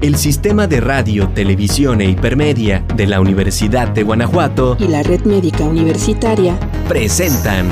el 0.00 0.14
Sistema 0.14 0.68
de 0.68 0.80
Radio, 0.80 1.28
Televisión 1.34 2.00
e 2.00 2.04
Hipermedia 2.04 2.84
de 2.94 3.08
la 3.08 3.20
Universidad 3.20 3.88
de 3.88 4.04
Guanajuato 4.04 4.76
y 4.78 4.86
la 4.86 5.02
Red 5.02 5.22
Médica 5.22 5.64
Universitaria 5.64 6.58
presentan 6.88 7.68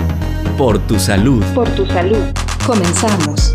Por 0.58 0.84
tu 0.88 0.98
Salud. 0.98 1.44
Por 1.54 1.68
tu 1.76 1.86
Salud. 1.86 2.24
Comenzamos. 2.66 3.54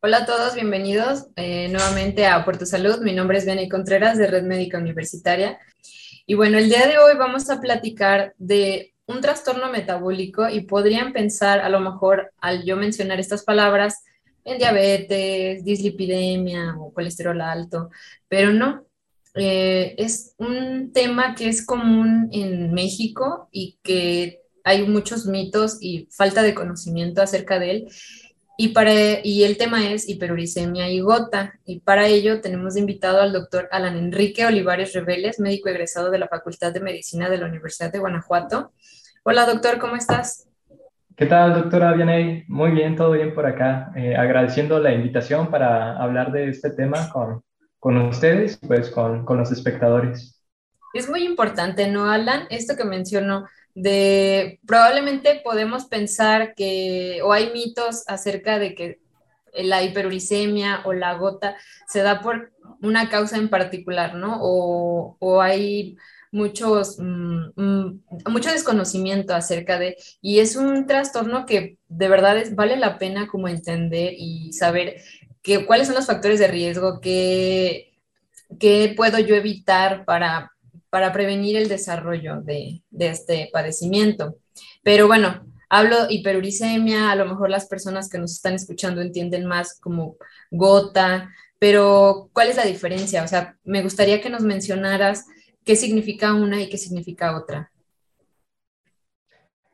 Hola 0.00 0.18
a 0.18 0.26
todos, 0.26 0.54
bienvenidos 0.54 1.26
eh, 1.36 1.68
nuevamente 1.68 2.26
a 2.26 2.42
Por 2.42 2.56
tu 2.56 2.64
Salud. 2.64 3.00
Mi 3.02 3.12
nombre 3.12 3.36
es 3.36 3.44
Beni 3.44 3.68
Contreras 3.68 4.16
de 4.16 4.28
Red 4.28 4.44
Médica 4.44 4.78
Universitaria. 4.78 5.58
Y 6.26 6.34
bueno, 6.34 6.56
el 6.56 6.70
día 6.70 6.86
de 6.86 6.96
hoy 6.96 7.18
vamos 7.18 7.50
a 7.50 7.60
platicar 7.60 8.32
de 8.38 8.91
un 9.06 9.20
trastorno 9.20 9.70
metabólico 9.70 10.48
y 10.48 10.62
podrían 10.62 11.12
pensar 11.12 11.60
a 11.60 11.68
lo 11.68 11.80
mejor 11.80 12.32
al 12.40 12.64
yo 12.64 12.76
mencionar 12.76 13.20
estas 13.20 13.44
palabras 13.44 14.04
en 14.44 14.58
diabetes, 14.58 15.64
dislipidemia 15.64 16.76
o 16.78 16.92
colesterol 16.92 17.40
alto, 17.40 17.90
pero 18.28 18.52
no. 18.52 18.84
Eh, 19.34 19.94
es 19.96 20.34
un 20.36 20.92
tema 20.92 21.34
que 21.34 21.48
es 21.48 21.64
común 21.64 22.28
en 22.32 22.72
México 22.74 23.48
y 23.50 23.78
que 23.82 24.42
hay 24.64 24.86
muchos 24.86 25.26
mitos 25.26 25.78
y 25.80 26.06
falta 26.10 26.42
de 26.42 26.54
conocimiento 26.54 27.22
acerca 27.22 27.58
de 27.58 27.70
él. 27.70 27.88
Y, 28.62 28.68
para, 28.68 28.92
y 29.24 29.42
el 29.42 29.56
tema 29.56 29.90
es 29.90 30.08
hiperuricemia 30.08 30.88
y 30.88 31.00
gota. 31.00 31.54
Y 31.64 31.80
para 31.80 32.06
ello 32.06 32.40
tenemos 32.40 32.76
invitado 32.76 33.20
al 33.20 33.32
doctor 33.32 33.68
Alan 33.72 33.96
Enrique 33.96 34.46
Olivares 34.46 34.92
Reveles, 34.92 35.40
médico 35.40 35.68
egresado 35.68 36.12
de 36.12 36.20
la 36.20 36.28
Facultad 36.28 36.72
de 36.72 36.78
Medicina 36.78 37.28
de 37.28 37.38
la 37.38 37.46
Universidad 37.46 37.90
de 37.90 37.98
Guanajuato. 37.98 38.70
Hola, 39.24 39.46
doctor, 39.46 39.80
¿cómo 39.80 39.96
estás? 39.96 40.48
¿Qué 41.16 41.26
tal, 41.26 41.54
doctora 41.54 41.92
Vianey? 41.94 42.44
Muy 42.46 42.70
bien, 42.70 42.94
todo 42.94 43.10
bien 43.10 43.34
por 43.34 43.46
acá. 43.46 43.90
Eh, 43.96 44.14
agradeciendo 44.14 44.78
la 44.78 44.94
invitación 44.94 45.50
para 45.50 45.96
hablar 46.00 46.30
de 46.30 46.48
este 46.48 46.70
tema 46.70 47.10
con, 47.10 47.42
con 47.80 47.96
ustedes, 47.96 48.60
pues 48.64 48.90
con, 48.90 49.24
con 49.24 49.38
los 49.38 49.50
espectadores. 49.50 50.40
Es 50.94 51.10
muy 51.10 51.24
importante, 51.24 51.90
¿no, 51.90 52.08
Alan? 52.08 52.42
Esto 52.48 52.76
que 52.76 52.84
mencionó 52.84 53.44
de 53.74 54.60
probablemente 54.66 55.40
podemos 55.42 55.86
pensar 55.86 56.54
que, 56.54 57.20
o 57.22 57.32
hay 57.32 57.52
mitos 57.52 58.04
acerca 58.06 58.58
de 58.58 58.74
que 58.74 59.00
la 59.54 59.82
hiperuricemia 59.82 60.82
o 60.84 60.92
la 60.92 61.14
gota 61.14 61.56
se 61.86 62.02
da 62.02 62.20
por 62.20 62.52
una 62.80 63.08
causa 63.08 63.36
en 63.36 63.48
particular, 63.48 64.14
¿no? 64.14 64.38
O, 64.40 65.16
o 65.18 65.40
hay 65.42 65.96
muchos, 66.32 66.96
mm, 66.98 67.50
mm, 67.54 68.02
mucho 68.30 68.50
desconocimiento 68.50 69.34
acerca 69.34 69.78
de, 69.78 69.96
y 70.20 70.40
es 70.40 70.56
un 70.56 70.86
trastorno 70.86 71.46
que 71.46 71.78
de 71.88 72.08
verdad 72.08 72.38
es, 72.38 72.56
vale 72.56 72.76
la 72.76 72.98
pena 72.98 73.28
como 73.28 73.48
entender 73.48 74.14
y 74.16 74.52
saber 74.54 74.96
que, 75.42 75.66
cuáles 75.66 75.86
son 75.88 75.96
los 75.96 76.06
factores 76.06 76.40
de 76.40 76.48
riesgo, 76.48 77.00
qué, 77.00 77.92
puedo 78.96 79.18
yo 79.18 79.34
evitar 79.34 80.04
para, 80.04 80.52
para 80.92 81.10
prevenir 81.10 81.56
el 81.56 81.70
desarrollo 81.70 82.42
de, 82.42 82.82
este 82.98 83.48
padecimiento. 83.50 84.36
Pero 84.82 85.06
bueno, 85.06 85.46
hablo 85.70 85.96
hiperuricemia, 86.10 87.10
a 87.10 87.16
lo 87.16 87.24
mejor 87.24 87.48
las 87.48 87.66
personas 87.66 88.10
que 88.10 88.18
nos 88.18 88.32
están 88.32 88.52
escuchando 88.52 89.00
entienden 89.00 89.46
más 89.46 89.80
como 89.80 90.16
gota, 90.50 91.30
pero 91.58 92.28
¿cuál 92.34 92.48
es 92.48 92.56
la 92.56 92.66
diferencia? 92.66 93.24
O 93.24 93.26
sea, 93.26 93.56
me 93.64 93.82
gustaría 93.82 94.20
que 94.20 94.28
nos 94.28 94.42
mencionaras 94.42 95.24
qué 95.64 95.76
significa 95.76 96.34
una 96.34 96.60
y 96.60 96.68
qué 96.68 96.76
significa 96.76 97.38
otra. 97.38 97.72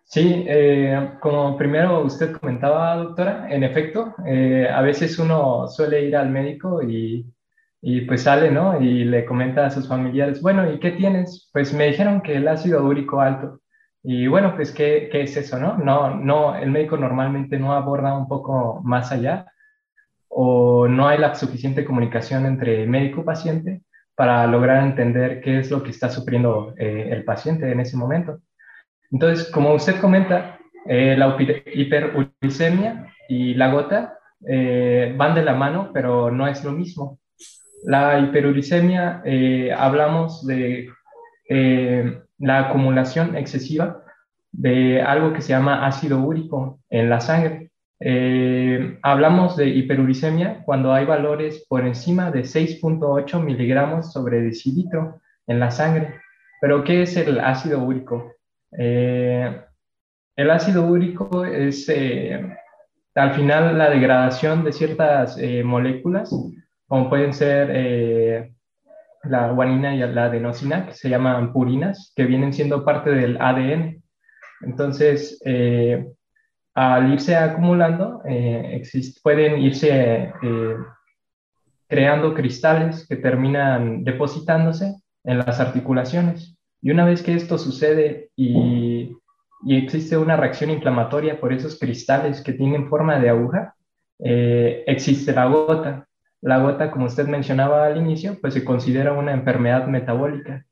Sí, 0.05 0.44
eh, 0.46 1.14
como 1.20 1.56
primero 1.56 2.05
usted 2.05 2.30
comentaba, 2.30 2.94
doctora, 2.94 3.48
en 3.50 3.64
efecto, 3.64 4.14
eh, 4.24 4.69
a 4.72 4.83
veces 4.83 5.19
uno 5.19 5.66
suele 5.66 6.05
ir 6.05 6.14
al 6.14 6.30
médico 6.30 6.80
y, 6.80 7.27
y, 7.80 8.02
pues 8.02 8.22
sale, 8.22 8.50
¿no? 8.50 8.80
Y 8.80 9.05
le 9.05 9.24
comenta 9.24 9.66
a 9.66 9.70
sus 9.70 9.89
familiares, 9.89 10.42
bueno, 10.42 10.70
¿y 10.72 10.80
qué 10.80 10.92
tienes? 10.92 11.48
Pues 11.52 11.72
me 11.72 11.86
dijeron 11.86 12.22
que 12.22 12.36
el 12.36 12.48
ácido 12.48 12.84
úrico 12.84 13.20
alto. 13.20 13.61
Y 14.02 14.27
bueno, 14.27 14.55
pues, 14.56 14.72
¿qué, 14.72 15.08
qué 15.11 15.22
es 15.22 15.36
eso, 15.36 15.58
no? 15.58 15.77
No, 15.78 16.14
no, 16.14 16.56
el 16.56 16.70
médico 16.70 16.96
normalmente 16.96 17.58
no 17.58 17.72
aborda 17.72 18.17
un 18.17 18.28
poco 18.28 18.80
más 18.84 19.12
allá 19.12 19.46
o 20.28 20.86
no 20.88 21.08
hay 21.08 21.18
la 21.18 21.34
suficiente 21.34 21.84
comunicación 21.84 22.46
entre 22.46 22.86
médico 22.86 23.22
y 23.22 23.24
paciente 23.24 23.83
para 24.14 24.46
lograr 24.46 24.83
entender 24.83 25.40
qué 25.40 25.58
es 25.58 25.70
lo 25.70 25.83
que 25.83 25.90
está 25.90 26.11
sufriendo 26.11 26.74
eh, 26.77 27.08
el 27.11 27.24
paciente 27.24 27.70
en 27.70 27.80
ese 27.80 27.96
momento. 27.96 28.40
Entonces, 29.11 29.50
como 29.50 29.72
usted 29.74 30.00
comenta, 30.00 30.58
eh, 30.86 31.17
la 31.17 31.36
hiperuricemia 31.72 33.12
y 33.28 33.55
la 33.55 33.70
gota 33.70 34.18
eh, 34.46 35.14
van 35.17 35.34
de 35.34 35.42
la 35.42 35.55
mano, 35.55 35.90
pero 35.92 36.30
no 36.30 36.46
es 36.46 36.64
lo 36.64 36.72
mismo. 36.72 37.18
La 37.84 38.18
hiperuricemia, 38.18 39.22
hablamos 39.77 40.46
de 40.46 40.90
la 42.39 42.58
acumulación 42.58 43.36
excesiva 43.36 44.02
de 44.52 45.02
algo 45.02 45.33
que 45.33 45.40
se 45.40 45.50
llama 45.50 45.86
ácido 45.86 46.20
úrico 46.20 46.80
en 46.90 47.11
la 47.11 47.20
sangre. 47.20 47.70
Eh, 48.00 48.98
hablamos 49.02 49.56
de 49.56 49.68
hiperuricemia 49.68 50.62
cuando 50.64 50.92
hay 50.92 51.05
valores 51.05 51.67
por 51.68 51.84
encima 51.84 52.30
de 52.30 52.42
6.8 52.42 53.42
miligramos 53.42 54.12
sobre 54.12 54.40
decilitro 54.40 55.20
en 55.46 55.61
la 55.61 55.70
sangre. 55.70 56.14
Pero, 56.61 56.84
¿qué 56.84 57.02
es 57.02 57.17
el 57.17 57.40
ácido 57.40 57.83
úrico? 57.83 58.33
Eh, 58.77 59.61
el 60.36 60.50
ácido 60.50 60.86
úrico 60.86 61.44
es 61.44 61.88
eh, 61.88 62.56
al 63.14 63.34
final 63.34 63.77
la 63.77 63.90
degradación 63.90 64.64
de 64.64 64.72
ciertas 64.72 65.38
moléculas, 65.64 66.33
como 66.88 67.08
pueden 67.08 67.32
ser 67.32 68.50
la 69.22 69.52
guanina 69.52 69.94
y 69.94 69.98
la 69.98 70.24
adenosina, 70.24 70.86
que 70.86 70.94
se 70.94 71.08
llaman 71.08 71.52
purinas, 71.52 72.12
que 72.16 72.24
vienen 72.24 72.52
siendo 72.52 72.84
parte 72.84 73.10
del 73.10 73.40
ADN. 73.40 74.02
Entonces, 74.62 75.40
al 76.78 77.12
irse 77.12 77.34
acumulando, 77.34 78.22
eh, 78.24 78.82
pueden 79.24 79.60
irse 79.60 80.32
eh, 80.42 80.76
creando 81.88 82.34
cristales 82.34 83.05
que 83.08 83.16
terminan 83.16 84.05
depositándose 84.05 84.94
en 85.24 85.38
las 85.38 85.58
articulaciones. 85.58 86.56
Y 86.80 86.92
una 86.92 87.05
vez 87.05 87.24
que 87.24 87.34
esto 87.34 87.58
sucede 87.58 88.30
y, 88.36 89.12
existe 89.66 90.16
una 90.16 90.36
reacción 90.36 90.70
inflamatoria 90.70 91.40
por 91.40 91.52
esos 91.52 91.80
cristales 91.80 92.42
que 92.42 92.52
tienen 92.52 92.88
forma 92.88 93.18
de 93.18 93.30
aguja, 93.30 93.74
eh, 94.20 94.84
existe 94.86 95.32
la 95.32 95.46
gota. 95.46 96.08
La 96.40 96.58
gota, 96.58 96.90
como 96.90 97.06
usted 97.06 97.26
mencionaba 97.26 97.86
al 97.86 97.96
inicio, 97.96 98.38
pues 98.40 98.54
se 98.54 98.64
considera 98.64 99.12
una 99.12 99.32
enfermedad 99.32 99.86
metabólica 99.86 100.64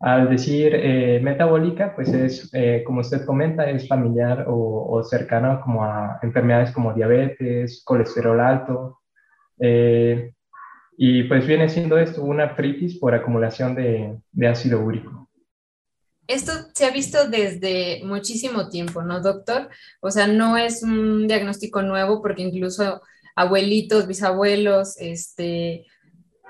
al 0.00 0.30
decir 0.30 0.74
eh, 0.74 1.20
metabólica, 1.22 1.94
pues 1.94 2.08
es, 2.08 2.48
eh, 2.54 2.82
como 2.86 3.00
usted 3.00 3.26
comenta, 3.26 3.68
es 3.68 3.86
familiar 3.86 4.46
o, 4.48 5.02
cercano 5.04 5.60
como 5.62 5.84
a 5.84 6.18
enfermedades 6.22 6.72
como 6.72 6.94
diabetes, 6.94 7.82
colesterol 7.84 8.40
alto, 8.40 9.00
eh, 9.58 10.32
y 10.96 11.24
pues 11.24 11.46
viene 11.46 11.68
siendo 11.68 11.98
esto 11.98 12.22
una 12.22 12.44
artritis 12.44 12.98
por 12.98 13.14
acumulación 13.14 13.74
de, 13.74 14.18
de 14.32 14.48
ácido 14.48 14.80
úrico. 14.80 15.28
Esto 16.26 16.52
se 16.74 16.86
ha 16.86 16.90
visto 16.90 17.28
desde 17.28 18.02
muchísimo 18.04 18.68
tiempo, 18.68 19.02
¿no, 19.02 19.20
doctor? 19.20 19.68
O 20.00 20.10
sea, 20.10 20.26
no 20.26 20.56
es 20.56 20.82
un 20.82 21.26
diagnóstico 21.26 21.82
nuevo 21.82 22.22
porque 22.22 22.42
incluso 22.42 23.02
abuelitos, 23.40 24.06
bisabuelos, 24.06 24.96
este, 24.98 25.86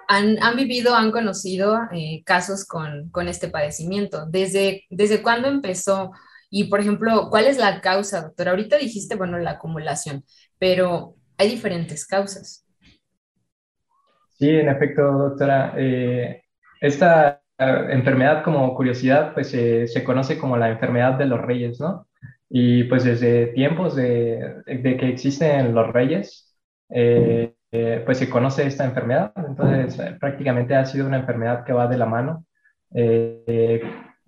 han, 0.09 0.57
vivido, 0.57 0.97
han 0.97 1.13
conocido 1.13 1.79
eh, 1.93 2.23
casos 2.25 2.67
con, 2.67 3.11
con, 3.11 3.29
este 3.29 3.49
padecimiento. 3.49 4.27
¿Desde, 4.27 4.85
¿Desde 4.91 5.23
cuándo 5.23 5.47
empezó? 5.47 6.11
Y, 6.51 6.65
por 6.65 6.81
ejemplo, 6.81 7.29
¿cuál 7.31 7.47
es 7.47 7.59
la 7.59 7.81
causa, 7.81 8.23
doctor? 8.23 8.49
Ahorita 8.49 8.77
dijiste, 8.77 9.15
bueno, 9.15 9.39
la 9.39 9.53
acumulación, 9.53 10.25
pero 10.59 11.15
hay 11.39 11.49
diferentes 11.49 12.05
causas. 12.05 12.67
Sí, 14.37 14.49
en 14.49 14.69
efecto, 14.69 15.03
doctora. 15.03 15.75
Eh, 15.77 16.43
esta 16.81 17.41
enfermedad, 17.59 18.43
como 18.43 18.75
curiosidad, 18.75 19.33
pues 19.35 19.51
se 19.51 20.05
conoce 20.05 20.39
como 20.39 20.57
la 20.57 20.71
enfermedad 20.71 21.19
de 21.19 21.27
los 21.27 21.41
reyes, 21.41 21.79
¿no? 21.79 22.09
Y 22.49 22.85
pues 22.85 23.05
desde 23.05 23.49
tiempos 23.49 23.95
de, 23.95 24.57
de 24.67 24.97
que 24.97 25.09
existen 25.09 25.73
los 25.73 25.93
reyes, 25.93 26.50
eh, 26.91 28.03
pues 28.05 28.19
se 28.19 28.29
conoce 28.29 28.67
esta 28.67 28.85
enfermedad. 28.85 29.33
Entonces, 29.37 29.99
eh, 30.01 30.17
prácticamente 30.19 30.75
ha 30.75 30.85
sido 30.85 31.07
una 31.07 31.19
enfermedad 31.19 31.65
que 31.65 31.73
va 31.73 31.87
de 31.87 31.97
la 31.97 32.07
mano 32.07 32.45
eh, 32.95 33.81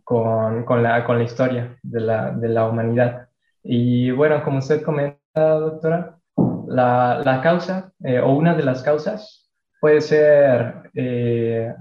con, 0.05 0.65
con, 0.65 0.83
la, 0.83 1.05
con 1.05 1.19
la 1.19 1.25
historia 1.25 1.77
de 1.83 2.01
la, 2.01 2.31
de 2.31 2.49
la 2.49 2.69
humanidad. 2.69 3.29
Y 3.65 4.13
bueno, 4.13 4.43
como 4.45 4.59
usted 4.59 4.83
comenta, 4.83 5.19
doctora, 5.35 6.19
la, 6.69 7.21
la 7.25 7.41
causa 7.43 7.93
o 8.23 8.33
una 8.33 8.55
de 8.55 8.63
las 8.63 8.83
causas 8.83 9.51
puede 9.81 10.01
ser 10.01 10.91
el, 10.95 11.75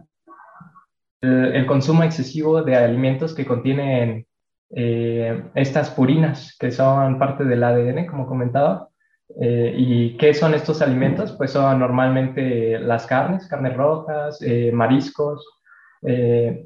consumo 1.67 2.03
excesivo 2.03 2.61
de 2.63 2.75
alimentos 2.75 3.33
que 3.33 3.45
contienen 3.45 4.25
estas 4.69 5.89
purinas, 5.91 6.55
que 6.59 6.71
son 6.71 7.19
parte 7.19 7.43
del 7.43 7.63
ADN, 7.63 8.05
como 8.07 8.27
comentaba, 8.27 8.90
Eh, 9.39 9.73
¿Y 9.77 10.17
qué 10.17 10.33
son 10.33 10.53
estos 10.53 10.81
alimentos? 10.81 11.33
Pues 11.33 11.51
son 11.51 11.79
normalmente 11.79 12.79
las 12.79 13.05
carnes, 13.05 13.47
carnes 13.47 13.75
rojas, 13.75 14.41
eh, 14.41 14.71
mariscos, 14.73 15.45
e 16.03 16.65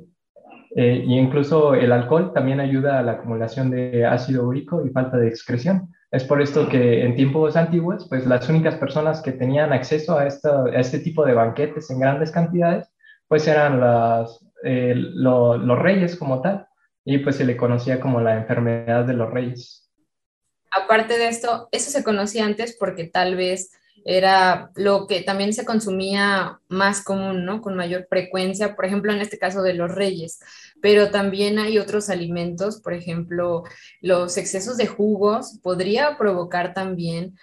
incluso 1.08 1.74
el 1.74 1.92
alcohol 1.92 2.34
también 2.34 2.60
ayuda 2.60 3.00
a 3.00 3.04
la 3.04 3.14
acumulación 3.14 3.72
de 3.72 4.06
ácido 4.06 4.48
úrico 4.48 4.86
y 4.86 4.90
falta 4.90 5.18
de 5.18 5.28
excreción. 5.28 5.90
Es 6.12 6.24
por 6.24 6.42
esto 6.42 6.70
que 6.70 7.04
en 7.04 7.16
tiempos 7.16 7.56
antiguos, 7.56 8.08
pues 8.10 8.26
las 8.26 8.48
únicas 8.50 8.76
personas 8.76 9.22
que 9.22 9.34
tenían 9.34 9.74
acceso 9.74 10.18
a, 10.18 10.28
este 10.28 11.00
tipo 11.00 11.26
de 11.26 11.34
banquetes 11.34 11.90
en 11.92 12.00
grandes 12.00 12.32
cantidades, 12.32 12.90
pues 13.28 13.48
eran 13.48 13.80
los 13.80 15.80
reyes 15.80 16.18
como 16.18 16.42
tal, 16.42 16.68
y 17.06 17.20
pues 17.20 17.36
se 17.36 17.46
le 17.46 17.56
conocía 17.56 18.00
como 18.00 18.20
la 18.20 18.36
enfermedad 18.36 19.06
de 19.06 19.14
los 19.14 19.32
reyes. 19.32 19.85
Aparte 20.76 21.18
de 21.18 21.30
esto, 21.30 21.70
eso 21.72 21.90
se 21.90 22.04
conocía 22.04 22.46
antes 22.46 22.76
porque 22.78 23.06
tal 23.06 23.36
vez 23.36 23.72
era 24.08 24.70
lo 24.76 25.08
que 25.08 25.22
también 25.22 25.52
se 25.52 25.66
consumía 25.66 26.60
más 26.68 27.04
común, 27.04 27.44
¿no? 27.44 27.62
Con 27.62 27.76
mayor 27.76 28.06
frecuencia, 28.08 28.76
por 28.76 28.86
ejemplo, 28.86 29.12
en 29.12 29.20
este 29.20 29.40
caso 29.40 29.64
de 29.64 29.74
los 29.74 29.92
reyes, 29.92 30.40
pero 30.80 31.10
también 31.10 31.58
hay 31.58 31.80
otros 31.80 32.12
alimentos, 32.12 32.82
por 32.82 32.94
ejemplo, 32.94 33.64
los 34.02 34.38
excesos 34.38 34.78
de 34.78 34.86
jugos 34.86 35.60
podría 35.64 36.20
provocar 36.20 36.76
también 36.76 37.36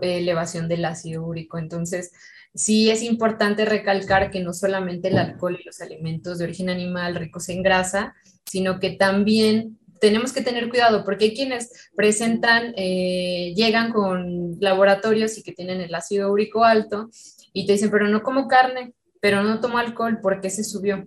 elevación 0.00 0.66
del 0.66 0.86
ácido 0.86 1.24
úrico. 1.24 1.56
Entonces, 1.56 2.10
sí 2.52 2.90
es 2.90 3.02
importante 3.02 3.64
recalcar 3.64 4.32
que 4.32 4.40
no 4.40 4.52
solamente 4.52 5.08
el 5.08 5.18
alcohol 5.18 5.56
y 5.60 5.64
los 5.64 5.80
alimentos 5.80 6.38
de 6.38 6.44
origen 6.44 6.68
animal 6.68 7.14
ricos 7.14 7.48
en 7.48 7.62
grasa, 7.62 8.16
sino 8.44 8.80
que 8.80 8.90
también 8.90 9.78
tenemos 10.00 10.32
que 10.32 10.42
tener 10.42 10.68
cuidado 10.68 11.04
porque 11.04 11.26
hay 11.26 11.34
quienes 11.34 11.90
presentan, 11.94 12.72
eh, 12.76 13.52
llegan 13.56 13.92
con 13.92 14.56
laboratorios 14.60 15.38
y 15.38 15.42
que 15.42 15.52
tienen 15.52 15.80
el 15.80 15.94
ácido 15.94 16.32
úrico 16.32 16.64
alto 16.64 17.10
y 17.52 17.66
te 17.66 17.72
dicen, 17.72 17.90
pero 17.90 18.08
no 18.08 18.22
como 18.22 18.48
carne, 18.48 18.94
pero 19.20 19.42
no 19.42 19.60
tomo 19.60 19.78
alcohol 19.78 20.18
porque 20.22 20.50
se 20.50 20.64
subió. 20.64 21.06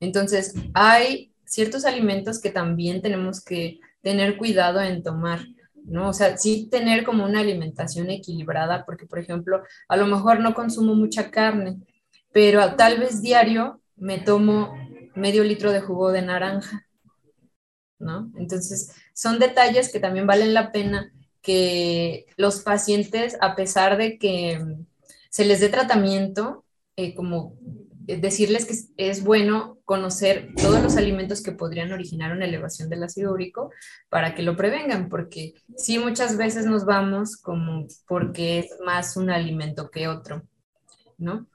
Entonces, 0.00 0.54
hay 0.74 1.32
ciertos 1.44 1.84
alimentos 1.84 2.40
que 2.40 2.50
también 2.50 3.02
tenemos 3.02 3.44
que 3.44 3.80
tener 4.02 4.36
cuidado 4.36 4.80
en 4.80 5.02
tomar. 5.02 5.40
¿no? 5.84 6.08
O 6.08 6.12
sea, 6.12 6.36
sí 6.36 6.68
tener 6.70 7.04
como 7.04 7.24
una 7.24 7.40
alimentación 7.40 8.10
equilibrada, 8.10 8.84
porque, 8.84 9.06
por 9.06 9.18
ejemplo, 9.18 9.62
a 9.88 9.96
lo 9.96 10.06
mejor 10.06 10.40
no 10.40 10.54
consumo 10.54 10.94
mucha 10.94 11.30
carne, 11.30 11.78
pero 12.32 12.76
tal 12.76 12.98
vez 12.98 13.22
diario 13.22 13.80
me 13.96 14.18
tomo 14.18 14.74
medio 15.14 15.42
litro 15.42 15.72
de 15.72 15.80
jugo 15.80 16.12
de 16.12 16.22
naranja, 16.22 16.86
¿no? 18.00 18.32
Entonces, 18.36 18.92
son 19.14 19.38
detalles 19.38 19.92
que 19.92 20.00
también 20.00 20.26
valen 20.26 20.54
la 20.54 20.72
pena 20.72 21.12
que 21.42 22.26
los 22.36 22.60
pacientes, 22.60 23.36
a 23.40 23.54
pesar 23.54 23.96
de 23.96 24.18
que 24.18 24.60
se 25.30 25.44
les 25.44 25.60
dé 25.60 25.68
tratamiento, 25.68 26.64
eh, 26.96 27.14
como 27.14 27.56
decirles 28.06 28.66
que 28.66 28.74
es 28.96 29.22
bueno 29.22 29.78
conocer 29.84 30.48
todos 30.60 30.82
los 30.82 30.96
alimentos 30.96 31.42
que 31.42 31.52
podrían 31.52 31.92
originar 31.92 32.32
una 32.32 32.44
elevación 32.44 32.88
del 32.88 33.04
ácido 33.04 33.32
úrico 33.32 33.70
para 34.08 34.34
que 34.34 34.42
lo 34.42 34.56
prevengan, 34.56 35.08
porque 35.08 35.54
sí 35.76 35.98
muchas 35.98 36.36
veces 36.36 36.66
nos 36.66 36.84
vamos 36.84 37.36
como 37.36 37.86
porque 38.08 38.60
es 38.60 38.76
más 38.84 39.16
un 39.16 39.30
alimento 39.30 39.90
que 39.90 40.08
otro, 40.08 40.42
¿no? 41.18 41.46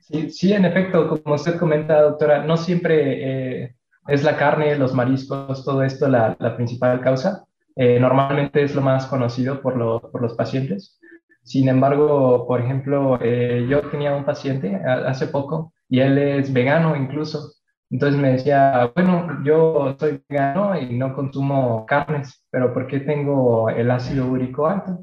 Sí, 0.00 0.30
sí 0.30 0.52
en 0.52 0.64
efecto, 0.64 1.08
como 1.22 1.34
usted 1.34 1.58
comenta, 1.58 2.00
doctora, 2.00 2.44
no 2.44 2.56
siempre 2.56 3.64
eh, 3.64 3.76
es 4.08 4.24
la 4.24 4.36
carne, 4.36 4.76
los 4.76 4.94
mariscos, 4.94 5.64
todo 5.64 5.82
esto 5.82 6.08
la, 6.08 6.36
principal 6.56 7.00
causa. 7.00 7.44
Eh, 7.76 7.98
normalmente 8.00 8.62
es 8.62 8.74
lo 8.74 8.82
más 8.82 9.06
conocido 9.06 9.60
por, 9.60 9.76
lo, 9.76 10.00
por 10.00 10.20
los 10.20 10.34
pacientes. 10.34 10.98
Sin 11.42 11.68
embargo, 11.68 12.46
por 12.46 12.60
ejemplo, 12.60 13.18
eh, 13.20 13.66
yo 13.68 13.80
tenía 13.90 14.14
un 14.14 14.24
paciente 14.24 14.76
hace 14.76 15.26
poco 15.26 15.72
y 15.88 16.00
él 16.00 16.18
es 16.18 16.52
vegano 16.52 16.96
incluso. 16.96 17.52
Entonces 17.90 18.20
me 18.20 18.32
decía, 18.32 18.90
bueno, 18.94 19.42
yo 19.44 19.96
soy 19.98 20.22
vegano 20.28 20.78
y 20.78 20.96
no 20.96 21.14
consumo 21.14 21.84
carnes, 21.86 22.44
pero 22.50 22.72
¿por 22.72 22.86
qué 22.86 23.00
tengo 23.00 23.68
el 23.70 23.90
ácido 23.90 24.26
úrico 24.28 24.66
alto? 24.66 25.00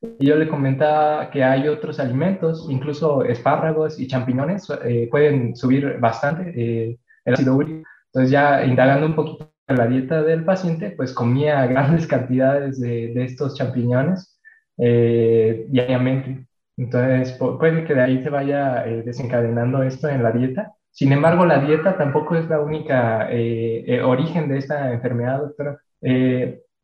Y 0.00 0.26
yo 0.26 0.36
le 0.36 0.48
comentaba 0.48 1.28
que 1.30 1.42
hay 1.42 1.66
otros 1.66 1.98
alimentos, 1.98 2.68
incluso 2.70 3.24
espárragos 3.24 3.98
y 3.98 4.06
champiñones, 4.06 4.68
eh, 4.84 5.08
pueden 5.10 5.56
subir 5.56 5.98
bastante 5.98 6.98
el 7.24 7.34
ácido 7.34 7.56
úrico. 7.56 7.88
Entonces 8.12 8.30
ya 8.30 8.64
indagando 8.64 9.06
un 9.06 9.14
poquito 9.14 9.50
la 9.74 9.86
dieta 9.86 10.22
del 10.22 10.44
paciente, 10.44 10.90
pues 10.90 11.12
comía 11.12 11.66
grandes 11.68 12.06
cantidades 12.06 12.80
de, 12.80 13.12
estos 13.24 13.56
champiñones 13.56 14.40
eh, 14.78 15.66
diariamente. 15.68 16.46
Entonces, 16.76 17.32
puede 17.32 17.84
que 17.84 17.94
de 17.94 18.00
ahí 18.00 18.22
se 18.22 18.30
vaya 18.30 18.86
eh, 18.86 19.02
desencadenando 19.02 19.82
esto 19.82 20.08
en 20.08 20.22
la 20.22 20.30
dieta. 20.30 20.74
Sin 20.90 21.12
embargo, 21.12 21.44
la 21.44 21.58
dieta 21.58 21.96
tampoco 21.98 22.36
es 22.36 22.48
la 22.48 22.60
única 22.60 23.28
eh, 23.30 24.00
origen 24.02 24.48
de 24.48 24.58
esta 24.58 24.92
enfermedad, 24.92 25.40
doctora. 25.40 25.78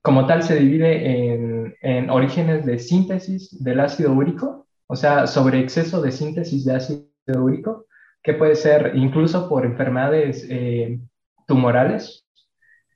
como 0.02 0.26
tal, 0.26 0.42
se 0.42 0.56
divide 0.56 1.32
en, 1.32 1.74
en, 1.80 2.10
orígenes 2.10 2.66
de 2.66 2.78
síntesis 2.78 3.62
del 3.62 3.80
ácido 3.80 4.12
úrico, 4.12 4.66
o 4.88 4.96
sea, 4.96 5.26
sobre 5.26 5.60
exceso 5.60 6.02
de 6.02 6.10
síntesis 6.10 6.64
de 6.64 6.74
ácido 6.74 7.04
úrico, 7.38 7.86
que 8.22 8.34
puede 8.34 8.56
ser 8.56 8.92
incluso 8.94 9.48
por 9.48 9.64
enfermedades 9.64 10.46
tumorales, 11.46 12.26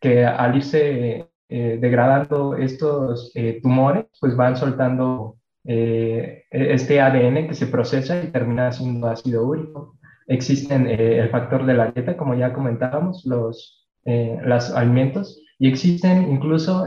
que 0.00 0.24
al 0.24 0.56
irse 0.56 1.28
degradando 1.48 2.56
estos 2.56 3.32
tumores, 3.62 4.06
pues 4.20 4.36
van 4.36 4.56
soltando 4.56 5.38
eh, 5.70 6.44
este 6.50 6.98
ADN 6.98 7.46
que 7.46 7.54
se 7.54 7.66
procesa 7.66 8.22
y 8.22 8.32
termina 8.32 8.72
siendo 8.72 9.06
ácido 9.06 9.44
úrico. 9.44 9.98
Existen 10.26 10.86
eh, 10.86 11.18
el 11.18 11.28
factor 11.28 11.66
de 11.66 11.74
la 11.74 11.90
dieta, 11.90 12.16
como 12.16 12.34
ya 12.34 12.54
comentábamos, 12.54 13.26
los, 13.26 13.86
eh, 14.06 14.38
los 14.42 14.70
alimentos, 14.70 15.42
y 15.58 15.68
existen 15.68 16.32
incluso 16.32 16.86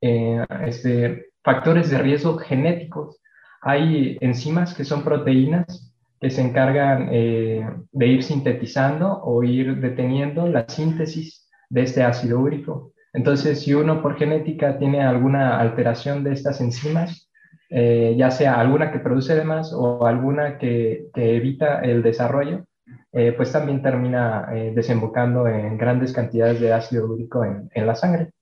este, 0.00 1.26
factores 1.42 1.90
de 1.90 1.98
riesgo 1.98 2.38
genéticos. 2.38 3.20
Hay 3.60 4.18
enzimas 4.20 4.72
que 4.74 4.84
son 4.84 5.02
proteínas 5.02 5.92
que 6.20 6.30
se 6.30 6.42
encargan 6.42 7.10
de 7.10 8.06
ir 8.06 8.22
sintetizando 8.22 9.20
o 9.22 9.42
ir 9.42 9.76
deteniendo 9.80 10.46
la 10.48 10.68
síntesis 10.68 11.48
de 11.68 11.82
este 11.82 12.02
ácido 12.02 12.40
úrico. 12.40 12.92
Entonces, 13.12 13.62
si 13.62 13.72
uno 13.72 14.02
por 14.02 14.16
genética 14.16 14.78
tiene 14.78 15.02
alguna 15.02 15.58
alteración 15.58 16.22
de 16.22 16.32
estas 16.32 16.60
enzimas, 16.60 17.30
eh, 17.70 18.14
ya 18.16 18.30
sea 18.30 18.60
alguna 18.60 18.92
que 18.92 18.98
produce 19.00 19.34
de 19.34 19.44
más 19.44 19.72
o 19.72 20.06
alguna 20.06 20.58
que, 20.58 21.08
evita 21.14 21.80
el 21.80 22.02
desarrollo, 22.02 22.66
eh, 23.12 23.32
pues 23.32 23.50
también 23.52 23.82
termina 23.82 24.48
eh, 24.54 24.72
desembocando 24.74 25.48
en 25.48 25.78
grandes 25.78 26.12
cantidades 26.12 26.60
de 26.60 26.72
ácido 26.72 27.06
úrico 27.06 27.42
en, 27.44 27.86
la 27.86 27.94
sangre. 27.94 28.32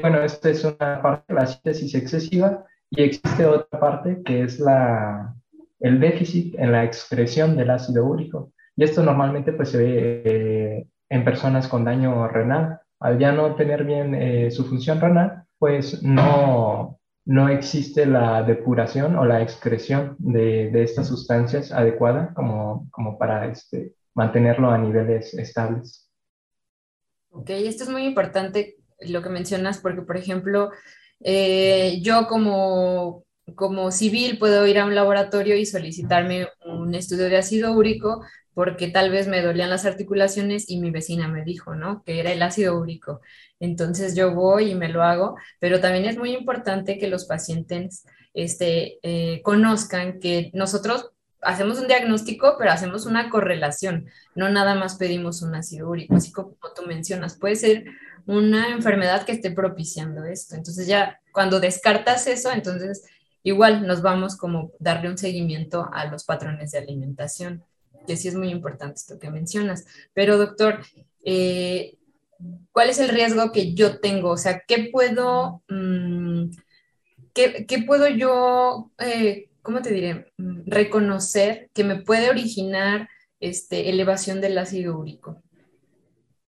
bueno, 0.00 0.22
esta 0.22 0.50
es 0.50 0.64
una 0.64 1.02
parte, 1.02 1.34
la 1.34 1.46
síntesis 1.46 1.94
excesiva, 1.94 2.64
y 2.90 3.02
existe 3.02 3.44
otra 3.44 3.80
parte 3.80 4.22
que 4.24 4.44
es 4.44 4.60
la, 4.60 5.34
el 5.80 6.00
déficit 6.00 6.54
en 6.58 6.72
la 6.72 6.84
excreción 6.84 7.56
del 7.56 7.70
ácido 7.70 8.04
úrico. 8.04 8.52
Y 8.76 8.84
esto 8.84 9.02
normalmente 9.02 9.52
pues, 9.52 9.70
se 9.70 9.78
ve 9.78 10.88
en 11.08 11.24
personas 11.24 11.68
con 11.68 11.84
daño 11.84 12.28
renal. 12.28 12.80
Al 13.00 13.18
ya 13.18 13.32
no 13.32 13.54
tener 13.54 13.84
bien 13.84 14.14
eh, 14.14 14.50
su 14.50 14.64
función 14.64 15.00
renal, 15.00 15.44
pues 15.58 16.02
no, 16.02 16.98
no 17.24 17.48
existe 17.48 18.06
la 18.06 18.42
depuración 18.42 19.16
o 19.16 19.24
la 19.24 19.42
excreción 19.42 20.16
de, 20.18 20.70
de 20.70 20.82
estas 20.82 21.08
sustancias 21.08 21.72
adecuada 21.72 22.32
como, 22.34 22.88
como 22.90 23.18
para 23.18 23.46
este, 23.46 23.94
mantenerlo 24.14 24.70
a 24.70 24.78
niveles 24.78 25.34
estables. 25.34 26.10
Ok, 27.30 27.50
esto 27.50 27.84
es 27.84 27.90
muy 27.90 28.04
importante 28.04 28.76
lo 29.00 29.22
que 29.22 29.28
mencionas 29.28 29.78
porque, 29.78 30.02
por 30.02 30.16
ejemplo, 30.16 30.70
eh, 31.20 32.00
yo 32.02 32.26
como, 32.26 33.24
como 33.54 33.90
civil 33.90 34.38
puedo 34.38 34.66
ir 34.66 34.78
a 34.78 34.84
un 34.84 34.94
laboratorio 34.94 35.56
y 35.56 35.66
solicitarme 35.66 36.48
un 36.64 36.94
estudio 36.94 37.28
de 37.28 37.36
ácido 37.36 37.72
úrico 37.72 38.22
porque 38.54 38.88
tal 38.88 39.10
vez 39.12 39.28
me 39.28 39.40
dolían 39.40 39.70
las 39.70 39.84
articulaciones 39.84 40.68
y 40.68 40.80
mi 40.80 40.90
vecina 40.90 41.28
me 41.28 41.44
dijo, 41.44 41.76
¿no? 41.76 42.02
Que 42.02 42.18
era 42.18 42.32
el 42.32 42.42
ácido 42.42 42.76
úrico. 42.76 43.20
Entonces 43.60 44.16
yo 44.16 44.34
voy 44.34 44.72
y 44.72 44.74
me 44.74 44.88
lo 44.88 45.04
hago, 45.04 45.36
pero 45.60 45.78
también 45.78 46.06
es 46.06 46.18
muy 46.18 46.32
importante 46.32 46.98
que 46.98 47.06
los 47.06 47.26
pacientes 47.26 48.04
este, 48.34 48.98
eh, 49.02 49.42
conozcan 49.42 50.18
que 50.18 50.50
nosotros 50.54 51.12
hacemos 51.40 51.78
un 51.78 51.86
diagnóstico, 51.86 52.56
pero 52.58 52.72
hacemos 52.72 53.06
una 53.06 53.30
correlación, 53.30 54.06
no 54.34 54.48
nada 54.48 54.74
más 54.74 54.96
pedimos 54.96 55.42
un 55.42 55.54
ácido 55.54 55.88
úrico, 55.88 56.16
así 56.16 56.32
como 56.32 56.56
tú 56.74 56.82
mencionas, 56.86 57.38
puede 57.38 57.56
ser 57.56 57.84
una 58.26 58.72
enfermedad 58.72 59.24
que 59.24 59.32
esté 59.32 59.50
propiciando 59.52 60.24
esto. 60.24 60.56
Entonces 60.56 60.86
ya 60.86 61.20
cuando 61.32 61.60
descartas 61.60 62.26
eso, 62.26 62.50
entonces 62.52 63.04
igual 63.42 63.86
nos 63.86 64.02
vamos 64.02 64.36
como 64.36 64.72
darle 64.78 65.08
un 65.08 65.18
seguimiento 65.18 65.88
a 65.92 66.06
los 66.06 66.24
patrones 66.24 66.72
de 66.72 66.78
alimentación 66.78 67.64
que 68.08 68.16
sí 68.16 68.26
es 68.26 68.34
muy 68.34 68.48
importante 68.48 68.96
esto 68.96 69.18
que 69.18 69.30
mencionas. 69.30 69.86
Pero 70.14 70.38
doctor, 70.38 70.80
eh, 71.24 71.98
cuál 72.72 72.90
es 72.90 72.98
el 72.98 73.10
riesgo 73.10 73.52
que 73.52 73.74
yo 73.74 74.00
tengo, 74.00 74.30
o 74.30 74.36
sea, 74.36 74.62
qué 74.66 74.88
puedo, 74.90 75.62
mm, 75.68 76.50
qué, 77.34 77.84
puedo 77.86 78.08
yo, 78.08 78.90
eh, 78.98 79.50
¿cómo 79.62 79.82
te 79.82 79.92
diré? 79.92 80.32
Mm, 80.38 80.62
reconocer 80.66 81.70
que 81.74 81.84
me 81.84 81.96
puede 81.96 82.30
originar 82.30 83.08
este, 83.40 83.90
elevación 83.90 84.40
del 84.40 84.58
ácido 84.58 84.98
úrico. 84.98 85.42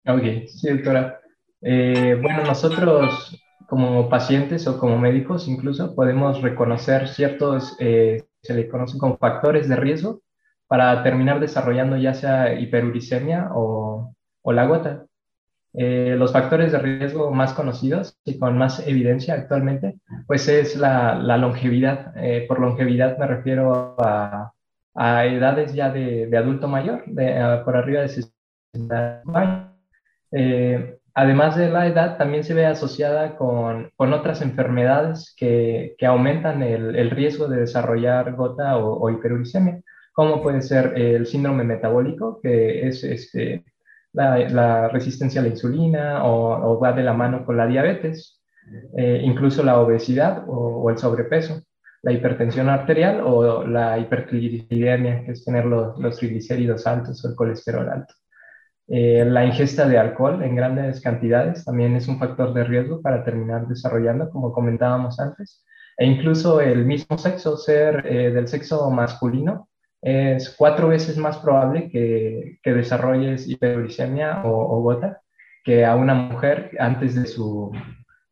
Ok, 0.06 0.46
sí, 0.46 0.70
doctora. 0.70 1.20
Eh, 1.60 2.16
bueno, 2.22 2.44
nosotros 2.44 3.36
como 3.70 4.08
pacientes 4.08 4.66
o 4.66 4.78
como 4.78 4.98
médicos 4.98 5.48
incluso 5.48 5.94
podemos 5.94 6.42
reconocer 6.42 7.08
ciertos, 7.08 7.76
eh, 7.78 8.24
se 8.42 8.54
le 8.54 8.68
conocen 8.68 8.98
como 8.98 9.16
factores 9.16 9.68
de 9.68 9.76
riesgo 9.76 10.22
para 10.66 11.02
terminar 11.02 11.40
desarrollando 11.40 11.96
ya 11.96 12.14
sea 12.14 12.52
hiperuricemia 12.60 13.50
o, 13.54 14.12
o 14.42 14.52
la 14.52 14.66
gota. 14.66 15.06
Eh, 15.72 16.16
los 16.18 16.32
factores 16.32 16.72
de 16.72 16.78
riesgo 16.80 17.30
más 17.30 17.54
conocidos 17.54 18.18
y 18.24 18.38
con 18.40 18.58
más 18.58 18.86
evidencia 18.88 19.34
actualmente, 19.34 20.00
pues 20.26 20.48
es 20.48 20.76
la, 20.76 21.14
la 21.14 21.36
longevidad. 21.38 22.12
por 22.48 22.58
longevidad 22.60 23.18
me 23.18 23.26
refiero 23.28 23.94
a, 23.98 24.52
a 24.94 25.24
edades 25.26 25.72
ya 25.74 25.90
de, 25.90 26.26
de 26.26 26.36
adulto 26.36 26.66
mayor, 26.66 27.04
de, 27.06 27.62
por 27.64 27.76
arriba 27.76 28.02
de 28.02 28.08
60 28.08 29.22
años. 29.32 29.70
Eh, 30.32 30.99
además 31.14 31.56
de 31.56 31.70
la 31.70 31.86
edad, 31.86 32.16
también 32.18 32.44
se 32.44 32.54
ve 32.54 32.66
asociada 32.66 33.36
con, 33.36 33.90
con 33.96 34.12
otras 34.12 34.42
enfermedades 34.42 35.34
que, 35.36 35.94
que 35.98 36.06
aumentan 36.06 36.62
el, 36.62 36.96
el, 36.96 37.10
riesgo 37.10 37.48
de 37.48 37.60
desarrollar 37.60 38.34
gota 38.34 38.76
o, 38.78 39.00
o, 39.00 39.10
hiperuricemia, 39.10 39.80
como 40.12 40.42
puede 40.42 40.62
ser 40.62 40.94
el 40.96 41.26
síndrome 41.26 41.64
metabólico, 41.64 42.40
que 42.42 42.86
es 42.88 43.04
este, 43.04 43.64
la, 44.12 44.88
resistencia 44.88 45.40
a 45.40 45.44
la 45.44 45.50
insulina 45.50 46.24
o, 46.24 46.78
va 46.80 46.92
de 46.92 47.02
la 47.02 47.12
mano 47.12 47.44
con 47.44 47.56
la 47.56 47.66
diabetes, 47.66 48.40
eh, 48.96 49.20
incluso 49.22 49.62
la 49.62 49.80
obesidad 49.80 50.44
o, 50.46 50.88
el 50.90 50.98
sobrepeso, 50.98 51.62
la 52.02 52.12
hipertensión 52.12 52.68
arterial 52.68 53.20
o 53.24 53.66
la 53.66 53.98
hipertrigliceridemia, 53.98 55.24
que 55.24 55.32
es 55.32 55.44
tener 55.44 55.66
los, 55.66 55.98
los 55.98 56.16
triglicéridos 56.18 56.86
altos 56.86 57.24
o 57.24 57.28
el 57.28 57.34
colesterol 57.34 57.88
alto. 57.88 58.14
Eh, 58.92 59.24
la 59.24 59.46
ingesta 59.46 59.86
de 59.86 59.98
alcohol 59.98 60.42
en 60.42 60.56
grandes 60.56 61.00
cantidades 61.00 61.64
también 61.64 61.94
es 61.94 62.08
un 62.08 62.18
factor 62.18 62.52
de 62.52 62.64
riesgo 62.64 63.00
para 63.00 63.22
terminar 63.22 63.68
desarrollando, 63.68 64.28
como 64.30 64.52
comentábamos 64.52 65.20
antes. 65.20 65.64
E 65.96 66.06
incluso 66.06 66.60
el 66.60 66.84
mismo 66.84 67.16
sexo, 67.16 67.56
ser 67.56 68.04
eh, 68.04 68.32
del 68.32 68.48
sexo 68.48 68.90
masculino, 68.90 69.68
es 70.02 70.56
cuatro 70.58 70.88
veces 70.88 71.16
más 71.18 71.38
probable 71.38 71.88
que, 71.88 72.58
que 72.62 72.72
desarrolles 72.72 73.46
hiperuricemia 73.48 74.42
o, 74.44 74.80
gota 74.82 75.20
que 75.62 75.84
a 75.84 75.94
una 75.94 76.14
mujer 76.14 76.72
antes 76.80 77.14
de 77.14 77.26
su, 77.26 77.70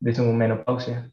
de 0.00 0.14
su 0.14 0.24
menopausia. 0.24 1.08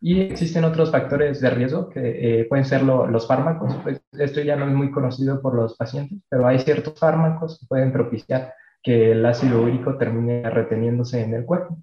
Y 0.00 0.22
existen 0.22 0.64
otros 0.64 0.90
factores 0.90 1.40
de 1.40 1.50
riesgo 1.50 1.88
que 1.88 2.40
eh, 2.40 2.44
pueden 2.46 2.64
ser 2.64 2.82
lo, 2.82 3.06
los 3.06 3.28
fármacos. 3.28 3.76
Pues 3.84 4.02
esto 4.18 4.40
ya 4.40 4.56
no 4.56 4.66
es 4.66 4.72
muy 4.72 4.90
conocido 4.90 5.40
por 5.40 5.54
los 5.54 5.76
pacientes, 5.76 6.18
pero 6.28 6.48
hay 6.48 6.58
ciertos 6.58 6.98
fármacos 6.98 7.60
que 7.60 7.66
pueden 7.66 7.92
propiciar 7.92 8.54
que 8.82 9.12
el 9.12 9.24
ácido 9.24 9.62
úrico 9.62 9.96
termine 9.96 10.48
reteniéndose 10.50 11.20
en 11.22 11.34
el 11.34 11.44
cuerpo. 11.44 11.78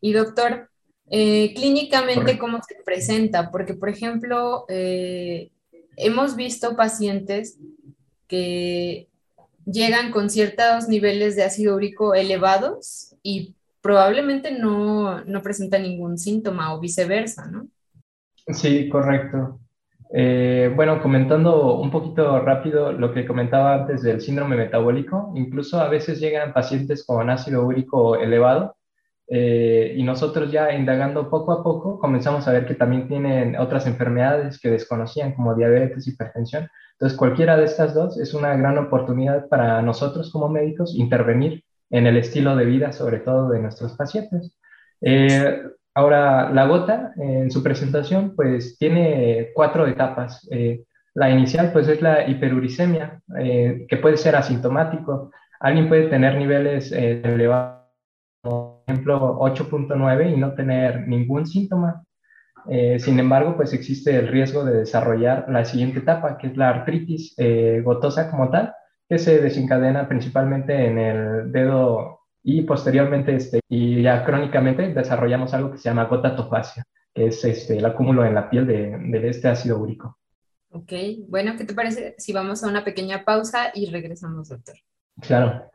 Y 0.00 0.12
doctor, 0.12 0.68
eh, 1.10 1.52
clínicamente, 1.54 2.38
¿cómo 2.38 2.60
se 2.62 2.76
presenta? 2.84 3.50
Porque, 3.50 3.74
por 3.74 3.88
ejemplo, 3.88 4.64
eh, 4.68 5.50
hemos 5.96 6.36
visto 6.36 6.76
pacientes 6.76 7.58
que 8.26 9.08
llegan 9.64 10.10
con 10.10 10.30
ciertos 10.30 10.88
niveles 10.88 11.36
de 11.36 11.44
ácido 11.44 11.76
úrico 11.76 12.14
elevados 12.14 13.14
y 13.22 13.54
probablemente 13.80 14.52
no, 14.52 15.24
no 15.24 15.42
presentan 15.42 15.82
ningún 15.82 16.18
síntoma 16.18 16.74
o 16.74 16.80
viceversa, 16.80 17.46
¿no? 17.46 17.68
Sí, 18.48 18.88
correcto. 18.88 19.60
Eh, 20.12 20.72
bueno, 20.74 21.00
comentando 21.00 21.76
un 21.76 21.90
poquito 21.90 22.40
rápido 22.40 22.92
lo 22.92 23.12
que 23.14 23.26
comentaba 23.26 23.74
antes 23.74 24.02
del 24.02 24.20
síndrome 24.20 24.56
metabólico, 24.56 25.32
incluso 25.36 25.80
a 25.80 25.88
veces 25.88 26.18
llegan 26.18 26.52
pacientes 26.52 27.04
con 27.04 27.30
ácido 27.30 27.64
úrico 27.64 28.16
elevado 28.16 28.76
eh, 29.28 29.94
y 29.96 30.02
nosotros 30.02 30.50
ya 30.50 30.72
indagando 30.72 31.30
poco 31.30 31.52
a 31.52 31.62
poco 31.62 32.00
comenzamos 32.00 32.48
a 32.48 32.52
ver 32.52 32.66
que 32.66 32.74
también 32.74 33.06
tienen 33.06 33.56
otras 33.56 33.86
enfermedades 33.86 34.58
que 34.60 34.70
desconocían 34.70 35.34
como 35.34 35.54
diabetes, 35.54 36.08
hipertensión. 36.08 36.68
Entonces, 36.94 37.16
cualquiera 37.16 37.56
de 37.56 37.64
estas 37.64 37.94
dos 37.94 38.18
es 38.18 38.34
una 38.34 38.56
gran 38.56 38.76
oportunidad 38.78 39.48
para 39.48 39.80
nosotros 39.82 40.32
como 40.32 40.48
médicos 40.48 40.96
intervenir 40.96 41.62
en 41.88 42.08
el 42.08 42.16
estilo 42.16 42.56
de 42.56 42.64
vida, 42.64 42.92
sobre 42.92 43.20
todo 43.20 43.48
de 43.50 43.60
nuestros 43.60 43.96
pacientes. 43.96 44.52
Eh, 45.00 45.62
Ahora, 45.94 46.50
la 46.50 46.66
gota 46.66 47.12
en 47.16 47.50
su 47.50 47.62
presentación 47.62 48.34
pues 48.36 48.78
tiene 48.78 49.50
cuatro 49.54 49.86
etapas. 49.86 50.46
Eh, 50.50 50.84
la 51.14 51.30
inicial 51.30 51.72
pues 51.72 51.88
es 51.88 52.00
la 52.00 52.28
hiperuricemia, 52.28 53.20
eh, 53.38 53.86
que 53.88 53.96
puede 53.96 54.16
ser 54.16 54.36
asintomático. 54.36 55.32
Alguien 55.58 55.88
puede 55.88 56.08
tener 56.08 56.36
niveles 56.36 56.92
eh, 56.92 57.20
elevados, 57.24 57.80
por 58.40 58.82
ejemplo 58.86 59.38
8.9 59.40 60.32
y 60.32 60.36
no 60.36 60.54
tener 60.54 61.06
ningún 61.08 61.46
síntoma. 61.46 62.04
sin 62.98 63.18
embargo, 63.18 63.56
pues 63.56 63.72
existe 63.72 64.16
el 64.16 64.28
riesgo 64.28 64.64
de 64.64 64.78
desarrollar 64.80 65.46
la 65.48 65.64
siguiente 65.64 66.00
etapa, 66.00 66.36
que 66.38 66.48
es 66.48 66.56
la 66.56 66.68
artritis 66.68 67.34
gotosa 67.82 68.30
como 68.30 68.50
tal, 68.50 68.74
que 69.08 69.18
se 69.18 69.40
desencadena 69.40 70.06
principalmente 70.08 70.86
en 70.86 70.98
el 70.98 71.52
dedo 71.52 72.19
y 72.42 72.62
posteriormente, 72.62 73.34
este, 73.34 73.60
y 73.68 74.02
ya 74.02 74.24
crónicamente, 74.24 74.92
desarrollamos 74.94 75.52
algo 75.54 75.70
que 75.70 75.78
se 75.78 75.88
llama 75.88 76.04
gotatofasia, 76.04 76.84
que 77.14 77.26
es 77.26 77.44
este, 77.44 77.78
el 77.78 77.84
acúmulo 77.84 78.24
en 78.24 78.34
la 78.34 78.48
piel 78.48 78.66
de, 78.66 78.96
de 78.98 79.28
este 79.28 79.48
ácido 79.48 79.78
úrico. 79.78 80.18
Ok, 80.70 80.92
bueno, 81.28 81.54
¿qué 81.56 81.64
te 81.64 81.74
parece 81.74 82.14
si 82.18 82.32
vamos 82.32 82.62
a 82.62 82.68
una 82.68 82.84
pequeña 82.84 83.24
pausa 83.24 83.72
y 83.74 83.90
regresamos, 83.90 84.48
doctor? 84.48 84.76
Claro. 85.20 85.70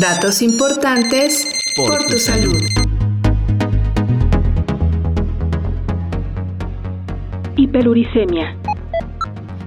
Datos 0.00 0.42
importantes 0.42 1.46
por, 1.76 1.98
por 1.98 2.06
tu 2.06 2.18
salud. 2.18 2.60
Hiperuricemia. 7.56 8.61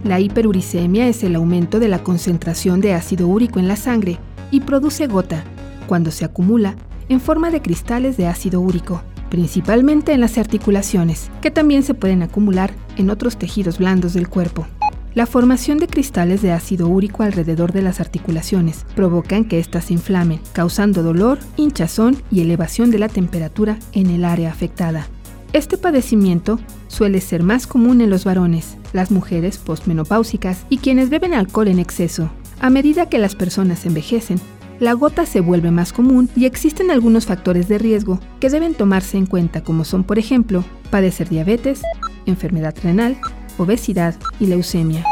La 0.05 0.19
hiperuricemia 0.19 1.07
es 1.07 1.23
el 1.23 1.35
aumento 1.35 1.79
de 1.79 1.87
la 1.87 2.03
concentración 2.03 2.79
de 2.79 2.93
ácido 2.93 3.27
úrico 3.27 3.57
en 3.57 3.67
la 3.67 3.75
sangre 3.75 4.19
y 4.51 4.59
produce 4.59 5.07
gota, 5.07 5.43
cuando 5.87 6.11
se 6.11 6.25
acumula, 6.25 6.75
en 7.09 7.19
forma 7.19 7.49
de 7.49 7.63
cristales 7.63 8.15
de 8.15 8.27
ácido 8.27 8.61
úrico, 8.61 9.01
principalmente 9.31 10.13
en 10.13 10.21
las 10.21 10.37
articulaciones, 10.37 11.31
que 11.41 11.49
también 11.49 11.81
se 11.81 11.95
pueden 11.95 12.21
acumular 12.21 12.71
en 12.97 13.09
otros 13.09 13.37
tejidos 13.37 13.79
blandos 13.79 14.13
del 14.13 14.29
cuerpo. 14.29 14.67
La 15.15 15.25
formación 15.25 15.79
de 15.79 15.87
cristales 15.87 16.43
de 16.43 16.51
ácido 16.51 16.87
úrico 16.87 17.23
alrededor 17.23 17.71
de 17.71 17.81
las 17.81 17.99
articulaciones 17.99 18.85
provocan 18.95 19.43
que 19.43 19.57
éstas 19.57 19.85
se 19.85 19.93
inflamen, 19.93 20.39
causando 20.53 21.01
dolor, 21.01 21.39
hinchazón 21.57 22.17
y 22.29 22.41
elevación 22.41 22.91
de 22.91 22.99
la 22.99 23.09
temperatura 23.09 23.79
en 23.91 24.11
el 24.11 24.23
área 24.23 24.51
afectada. 24.51 25.07
Este 25.55 25.77
padecimiento 25.77 26.59
suele 26.89 27.21
ser 27.21 27.41
más 27.41 27.65
común 27.65 28.01
en 28.01 28.09
los 28.09 28.25
varones, 28.25 28.75
las 28.91 29.09
mujeres 29.09 29.57
postmenopáusicas 29.57 30.65
y 30.69 30.79
quienes 30.79 31.09
beben 31.09 31.33
alcohol 31.33 31.69
en 31.69 31.79
exceso. 31.79 32.29
A 32.59 32.69
medida 32.69 33.07
que 33.07 33.19
las 33.19 33.35
personas 33.35 33.85
envejecen, 33.85 34.37
la 34.81 34.91
gota 34.91 35.25
se 35.25 35.39
vuelve 35.39 35.71
más 35.71 35.93
común 35.93 36.29
y 36.35 36.43
existen 36.43 36.91
algunos 36.91 37.25
factores 37.25 37.69
de 37.69 37.77
riesgo 37.77 38.19
que 38.41 38.49
deben 38.49 38.73
tomarse 38.73 39.17
en 39.17 39.27
cuenta 39.27 39.63
como 39.63 39.85
son, 39.85 40.03
por 40.03 40.19
ejemplo, 40.19 40.65
padecer 40.91 41.29
diabetes, 41.29 41.83
enfermedad 42.25 42.75
renal, 42.83 43.17
obesidad 43.57 44.13
y 44.41 44.47
leucemia. 44.47 45.05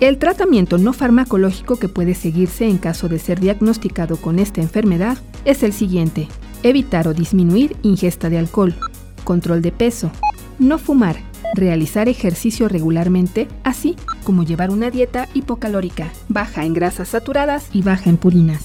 El 0.00 0.18
tratamiento 0.18 0.76
no 0.76 0.92
farmacológico 0.92 1.76
que 1.76 1.88
puede 1.88 2.14
seguirse 2.14 2.68
en 2.68 2.76
caso 2.76 3.08
de 3.08 3.18
ser 3.18 3.40
diagnosticado 3.40 4.18
con 4.18 4.40
esta 4.40 4.60
enfermedad 4.60 5.16
es 5.46 5.62
el 5.62 5.72
siguiente. 5.72 6.28
Evitar 6.62 7.08
o 7.08 7.14
disminuir 7.14 7.76
ingesta 7.82 8.28
de 8.28 8.36
alcohol, 8.36 8.74
control 9.26 9.60
de 9.60 9.72
peso, 9.72 10.10
no 10.58 10.78
fumar, 10.78 11.16
realizar 11.54 12.08
ejercicio 12.08 12.68
regularmente, 12.68 13.48
así 13.64 13.96
como 14.24 14.42
llevar 14.42 14.70
una 14.70 14.90
dieta 14.90 15.28
hipocalórica, 15.34 16.10
baja 16.28 16.64
en 16.64 16.72
grasas 16.72 17.08
saturadas 17.08 17.68
y 17.74 17.82
baja 17.82 18.08
en 18.08 18.16
purinas. 18.16 18.64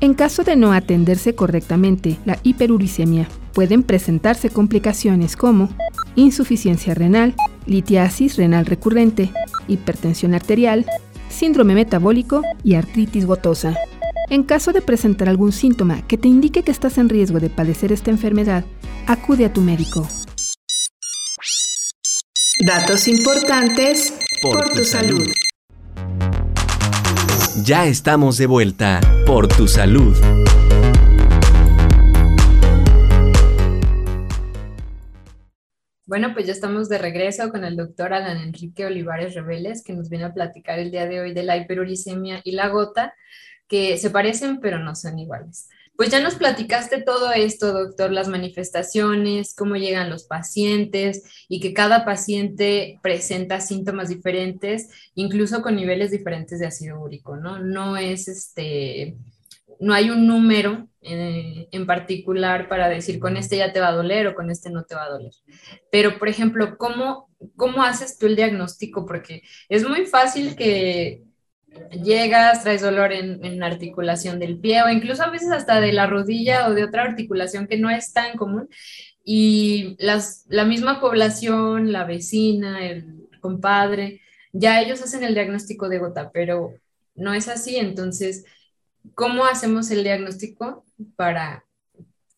En 0.00 0.12
caso 0.12 0.42
de 0.42 0.56
no 0.56 0.72
atenderse 0.72 1.34
correctamente 1.34 2.18
la 2.26 2.38
hiperuricemia, 2.42 3.26
pueden 3.54 3.82
presentarse 3.82 4.50
complicaciones 4.50 5.36
como 5.36 5.70
insuficiencia 6.16 6.92
renal, 6.92 7.34
litiasis 7.66 8.36
renal 8.36 8.66
recurrente, 8.66 9.30
hipertensión 9.68 10.34
arterial, 10.34 10.84
síndrome 11.28 11.74
metabólico 11.74 12.42
y 12.62 12.74
artritis 12.74 13.24
gotosa. 13.24 13.76
En 14.30 14.42
caso 14.42 14.72
de 14.72 14.82
presentar 14.82 15.28
algún 15.28 15.52
síntoma 15.52 16.02
que 16.02 16.18
te 16.18 16.28
indique 16.28 16.62
que 16.62 16.70
estás 16.70 16.98
en 16.98 17.08
riesgo 17.08 17.40
de 17.40 17.50
padecer 17.50 17.92
esta 17.92 18.10
enfermedad, 18.10 18.64
acude 19.06 19.44
a 19.44 19.52
tu 19.52 19.60
médico. 19.60 20.08
Datos 22.66 23.08
importantes 23.08 24.14
por, 24.40 24.64
por 24.64 24.72
tu, 24.72 24.84
salud. 24.84 25.24
salud. 25.24 25.34
Ya 27.64 27.86
estamos 27.86 28.38
de 28.38 28.46
vuelta 28.46 29.00
por 29.26 29.48
tu 29.48 29.66
salud. 29.68 30.16
Bueno, 36.06 36.32
pues 36.32 36.46
ya 36.46 36.52
estamos 36.52 36.88
de 36.88 36.98
regreso 36.98 37.50
con 37.50 37.64
el 37.64 37.76
doctor 37.76 38.12
Alan 38.12 38.36
Enrique 38.36 38.86
Olivares 38.86 39.34
Reveles, 39.34 39.82
que 39.82 39.94
nos 39.94 40.08
viene 40.08 40.26
a 40.26 40.34
platicar 40.34 40.78
el 40.78 40.90
día 40.90 41.06
de 41.06 41.20
hoy 41.20 41.34
de 41.34 41.42
la 41.42 41.56
hiperuricemia 41.56 42.40
y 42.44 42.52
la 42.52 42.68
gota, 42.68 43.14
que 43.66 43.98
se 43.98 44.10
parecen 44.10 44.60
pero 44.60 44.78
no 44.78 44.94
son 44.94 45.18
iguales. 45.18 45.68
Pues 45.96 46.10
ya 46.10 46.20
nos 46.20 46.34
platicaste 46.34 47.02
todo 47.02 47.32
esto, 47.32 47.72
doctor, 47.72 48.10
las 48.10 48.28
manifestaciones, 48.28 49.54
cómo 49.54 49.76
llegan 49.76 50.10
los 50.10 50.24
pacientes 50.24 51.22
y 51.48 51.60
que 51.60 51.72
cada 51.72 52.04
paciente 52.04 52.98
presenta 53.02 53.60
síntomas 53.60 54.08
diferentes, 54.08 54.88
incluso 55.14 55.62
con 55.62 55.76
niveles 55.76 56.10
diferentes 56.10 56.58
de 56.58 56.66
ácido 56.66 57.00
úrico, 57.00 57.36
¿no? 57.36 57.60
No 57.60 57.96
es 57.96 58.26
este, 58.26 59.16
no 59.78 59.94
hay 59.94 60.10
un 60.10 60.26
número 60.26 60.88
eh, 61.00 61.68
en 61.70 61.86
particular 61.86 62.68
para 62.68 62.88
decir 62.88 63.18
con 63.18 63.36
este 63.36 63.58
ya 63.58 63.72
te 63.72 63.80
va 63.80 63.88
a 63.88 63.94
doler 63.94 64.26
o 64.26 64.34
con 64.34 64.50
este 64.50 64.70
no 64.70 64.84
te 64.84 64.94
va 64.94 65.04
a 65.04 65.10
doler. 65.10 65.32
Pero, 65.92 66.18
por 66.18 66.28
ejemplo, 66.28 66.76
¿cómo, 66.78 67.30
cómo 67.56 67.82
haces 67.82 68.18
tú 68.18 68.26
el 68.26 68.36
diagnóstico? 68.36 69.06
Porque 69.06 69.42
es 69.68 69.86
muy 69.88 70.06
fácil 70.06 70.56
que 70.56 71.22
llegas, 71.90 72.62
traes 72.62 72.82
dolor 72.82 73.12
en, 73.12 73.58
la 73.58 73.66
articulación 73.66 74.38
del 74.38 74.58
pie 74.58 74.82
o 74.82 74.88
incluso 74.88 75.22
a 75.22 75.30
veces 75.30 75.50
hasta 75.50 75.80
de 75.80 75.92
la 75.92 76.06
rodilla 76.06 76.68
o 76.68 76.74
de 76.74 76.84
otra 76.84 77.02
articulación 77.02 77.66
que 77.66 77.78
no 77.78 77.90
es 77.90 78.12
tan 78.12 78.36
común 78.36 78.68
y 79.24 79.96
las, 79.98 80.44
la 80.48 80.64
misma 80.64 81.00
población, 81.00 81.92
la 81.92 82.04
vecina, 82.04 82.86
el 82.86 83.28
compadre, 83.40 84.20
ya 84.52 84.80
ellos 84.80 85.02
hacen 85.02 85.24
el 85.24 85.34
diagnóstico 85.34 85.88
de 85.88 85.98
gota, 85.98 86.30
pero 86.30 86.74
no 87.14 87.34
es 87.34 87.48
así. 87.48 87.76
Entonces, 87.76 88.44
¿cómo 89.14 89.44
hacemos 89.46 89.90
el 89.90 90.04
diagnóstico 90.04 90.84
para, 91.16 91.64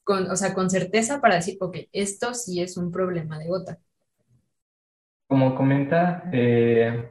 con, 0.04 0.30
o 0.30 0.36
sea, 0.36 0.54
con 0.54 0.70
certeza 0.70 1.20
para 1.20 1.36
decir, 1.36 1.56
ok, 1.60 1.76
esto 1.92 2.34
sí 2.34 2.60
es 2.60 2.76
un 2.76 2.90
problema 2.90 3.38
de 3.38 3.48
gota? 3.48 3.78
Como 5.28 5.56
comenta, 5.56 6.30
eh, 6.32 7.10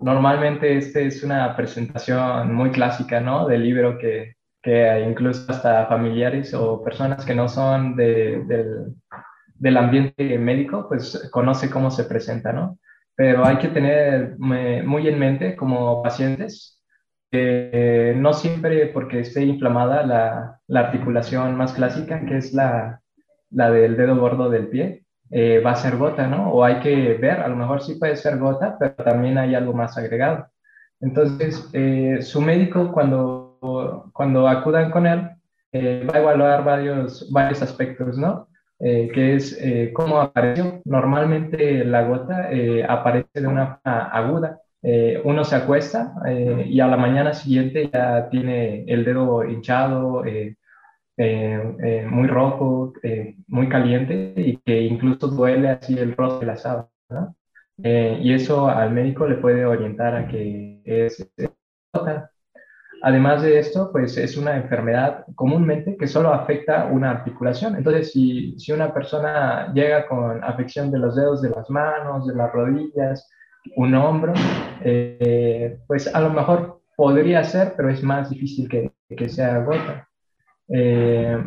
Normalmente 0.00 0.76
este 0.76 1.06
es 1.06 1.22
una 1.22 1.56
presentación 1.56 2.54
muy 2.54 2.70
clásica, 2.70 3.20
¿no? 3.20 3.46
Del 3.46 3.62
libro 3.62 3.98
que, 3.98 4.36
que 4.62 5.00
incluso 5.00 5.50
hasta 5.50 5.86
familiares 5.86 6.54
o 6.54 6.82
personas 6.82 7.24
que 7.24 7.34
no 7.34 7.48
son 7.48 7.96
de, 7.96 8.42
del, 8.46 8.94
del, 9.54 9.76
ambiente 9.76 10.38
médico, 10.38 10.86
pues 10.88 11.28
conoce 11.32 11.70
cómo 11.70 11.90
se 11.90 12.04
presenta, 12.04 12.52
¿no? 12.52 12.78
Pero 13.14 13.46
hay 13.46 13.56
que 13.58 13.68
tener 13.68 14.36
muy 14.38 15.08
en 15.08 15.18
mente 15.18 15.56
como 15.56 16.02
pacientes 16.02 16.82
que 17.30 18.14
no 18.16 18.32
siempre 18.32 18.86
porque 18.88 19.20
esté 19.20 19.44
inflamada 19.44 20.06
la, 20.06 20.60
la 20.66 20.80
articulación 20.80 21.56
más 21.56 21.72
clásica, 21.72 22.24
que 22.26 22.36
es 22.36 22.52
la, 22.52 23.00
la 23.50 23.70
del 23.70 23.96
dedo 23.96 24.16
gordo 24.16 24.50
del 24.50 24.68
pie, 24.68 25.05
eh, 25.30 25.60
va 25.64 25.72
a 25.72 25.76
ser 25.76 25.96
gota, 25.96 26.26
¿no? 26.26 26.52
O 26.52 26.64
hay 26.64 26.80
que 26.80 27.14
ver, 27.14 27.40
a 27.40 27.48
lo 27.48 27.56
mejor 27.56 27.82
sí 27.82 27.96
puede 27.96 28.16
ser 28.16 28.38
gota, 28.38 28.76
pero 28.78 28.94
también 28.96 29.38
hay 29.38 29.54
algo 29.54 29.72
más 29.72 29.96
agregado. 29.98 30.46
Entonces, 31.00 31.68
eh, 31.72 32.18
su 32.22 32.40
médico 32.40 32.92
cuando, 32.92 34.10
cuando 34.12 34.48
acudan 34.48 34.90
con 34.90 35.06
él 35.06 35.30
eh, 35.72 36.06
va 36.08 36.18
a 36.18 36.20
evaluar 36.20 36.64
varios, 36.64 37.30
varios 37.32 37.62
aspectos, 37.62 38.16
¿no? 38.18 38.48
que 38.78 39.34
es 39.34 39.58
cómo 39.94 40.20
apareció. 40.20 40.82
Normalmente 40.84 41.82
la 41.82 42.02
gota 42.02 42.50
aparece 42.86 43.40
de 43.40 43.46
una 43.46 43.78
forma 43.82 44.02
aguda. 44.10 44.60
uno 45.24 45.44
se 45.44 45.56
acuesta 45.56 46.12
y 46.66 46.78
a 46.80 46.86
la 46.86 46.98
mañana 46.98 47.32
siguiente 47.32 47.88
ya 47.90 48.28
tiene 48.28 48.84
el 48.86 49.02
dedo 49.06 49.44
hinchado, 49.44 50.26
eh, 50.26 50.56
eh, 51.18 52.06
muy 52.10 52.26
rojo, 52.28 52.92
eh, 53.02 53.36
muy 53.48 53.68
caliente 53.68 54.34
y 54.36 54.58
que 54.58 54.82
incluso 54.82 55.28
duele 55.28 55.70
así 55.70 55.98
el 55.98 56.14
rostro 56.14 56.40
de 56.40 56.46
la 56.46 56.56
sábana. 56.56 57.34
y 57.78 58.32
eso 58.32 58.68
al 58.68 58.92
médico 58.92 59.26
le 59.26 59.36
puede 59.36 59.64
orientar 59.64 60.14
a 60.14 60.28
que 60.28 60.82
es 60.84 61.26
Además 63.02 63.42
de 63.42 63.58
esto, 63.58 63.90
pues 63.92 64.16
es 64.16 64.36
una 64.36 64.56
enfermedad 64.56 65.26
comúnmente 65.34 65.96
que 65.96 66.06
solo 66.06 66.32
afecta 66.32 66.86
una 66.86 67.10
articulación. 67.10 67.76
Entonces, 67.76 68.10
si, 68.12 68.58
si 68.58 68.72
una 68.72 68.92
persona 68.92 69.72
llega 69.74 70.08
con 70.08 70.42
afección 70.42 70.90
de 70.90 70.98
los 70.98 71.14
dedos 71.14 71.42
de 71.42 71.50
las 71.50 71.68
manos, 71.70 72.26
de 72.26 72.34
las 72.34 72.50
rodillas, 72.52 73.28
un 73.76 73.94
hombro, 73.94 74.32
pues 75.86 76.12
a 76.14 76.20
lo 76.20 76.30
mejor 76.30 76.80
podría 76.96 77.44
ser, 77.44 77.74
pero 77.76 77.90
es 77.90 78.02
más 78.02 78.30
difícil 78.30 78.68
que, 78.68 78.90
que 79.08 79.28
sea 79.28 79.58
gota. 79.58 80.08
Eh, 80.68 81.38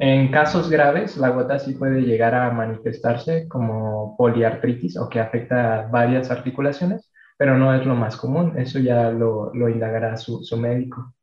en 0.00 0.30
casos 0.32 0.68
graves, 0.68 1.16
la 1.16 1.30
gota 1.30 1.58
sí 1.58 1.74
puede 1.74 2.02
llegar 2.02 2.34
a 2.34 2.50
manifestarse 2.50 3.46
como 3.48 4.16
poliartritis 4.16 4.96
o 4.96 5.08
que 5.08 5.20
afecta 5.20 5.88
varias 5.90 6.30
articulaciones, 6.30 7.12
pero 7.38 7.56
no 7.56 7.74
es 7.74 7.86
lo 7.86 7.94
más 7.94 8.16
común, 8.16 8.58
eso 8.58 8.78
ya 8.80 9.10
lo, 9.10 9.52
indagará 9.68 10.16
su, 10.16 10.42
médico. 10.56 11.14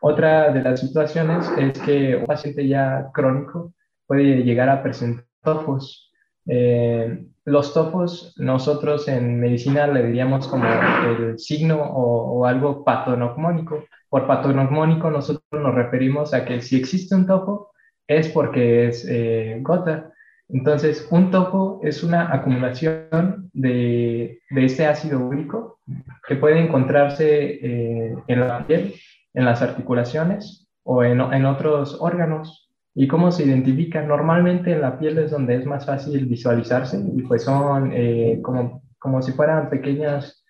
Otra 0.00 0.52
de 0.52 0.62
las 0.62 0.80
situaciones 0.80 1.48
es 1.58 1.78
que 1.80 2.16
un 2.16 2.26
paciente 2.26 2.66
ya 2.66 3.08
crónico 3.14 3.72
puede 4.06 4.42
llegar 4.42 4.68
a 4.68 4.82
presentar 4.82 5.24
tofos. 5.42 6.05
Eh, 6.48 7.24
los 7.44 7.74
tofos 7.74 8.34
nosotros 8.38 9.08
en 9.08 9.40
medicina 9.40 9.86
le 9.86 10.04
diríamos 10.06 10.48
como 10.48 10.64
el 10.66 11.38
signo 11.38 11.82
o, 11.82 12.38
o 12.38 12.46
algo 12.46 12.84
patonocmónico 12.84 13.84
por 14.08 14.26
patognomónico 14.26 15.10
nosotros 15.10 15.44
nos 15.52 15.74
referimos 15.74 16.32
a 16.32 16.44
que 16.44 16.60
si 16.60 16.76
existe 16.76 17.14
un 17.14 17.26
topo 17.26 17.70
es 18.06 18.28
porque 18.28 18.88
es 18.88 19.06
eh, 19.08 19.58
gota. 19.62 20.12
Entonces, 20.48 21.08
un 21.10 21.32
topo 21.32 21.80
es 21.82 22.04
una 22.04 22.32
acumulación 22.32 23.50
de, 23.52 24.40
de 24.48 24.64
este 24.64 24.86
ácido 24.86 25.18
úrico 25.18 25.80
que 26.28 26.36
puede 26.36 26.60
encontrarse 26.60 27.58
eh, 27.60 28.14
en 28.28 28.40
la 28.40 28.64
piel, 28.64 28.94
en 29.34 29.44
las 29.44 29.60
articulaciones 29.60 30.68
o 30.84 31.02
en, 31.02 31.20
otros 31.44 31.98
órganos. 32.00 32.65
¿Y 32.96 33.06
cómo 33.06 33.30
se 33.30 33.44
identifica? 33.44 34.02
Normalmente 34.02 34.72
en 34.72 34.80
la 34.80 34.98
piel 34.98 35.18
es 35.18 35.30
donde 35.30 35.54
es 35.54 35.66
más 35.66 35.86
fácil 35.86 36.26
visualizarse 36.26 36.98
y 36.98 37.22
pues 37.22 37.44
son 37.44 37.92
eh, 37.92 38.40
como, 38.42 38.82
como 38.98 39.22
si 39.22 39.30
fueran 39.32 39.70
pequeñas 39.70 40.44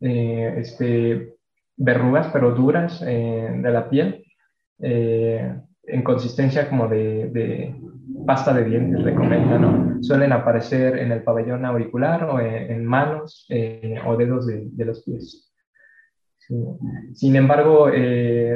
este, 0.00 1.36
verrugas, 1.76 2.28
pero 2.32 2.52
duras 2.52 3.02
eh, 3.06 3.50
de 3.62 3.70
la 3.70 3.88
piel, 3.88 4.24
eh, 4.80 5.54
en 5.84 6.02
consistencia 6.02 6.68
como 6.68 6.88
de, 6.88 7.74
pasta 8.26 8.52
de 8.52 8.64
dientes, 8.64 9.04
le 9.04 9.14
comenta, 9.14 9.58
¿no? 9.58 10.02
Suelen 10.02 10.32
aparecer 10.32 10.98
en 10.98 11.12
el 11.12 11.22
pabellón 11.22 11.64
auricular 11.64 12.24
o 12.24 12.40
en, 12.40 12.84
manos 12.84 13.46
eh, 13.48 14.00
o 14.04 14.16
dedos 14.16 14.46
de, 14.46 14.84
los 14.84 15.02
pies. 15.04 15.52
Sin 17.14 17.36
embargo, 17.36 17.88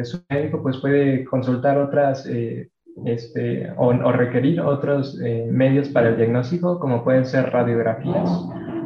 su 0.03 0.20
médico 0.29 0.62
pues, 0.62 0.76
puede 0.79 1.24
consultar 1.24 1.79
otras 1.79 2.29
este, 3.05 3.72
o, 3.76 4.12
requerir 4.12 4.61
otros 4.61 5.18
medios 5.50 5.88
para 5.88 6.11
el 6.11 6.16
diagnóstico, 6.16 6.79
como 6.79 7.03
pueden 7.03 7.24
ser 7.24 7.50
radiografías 7.50 8.31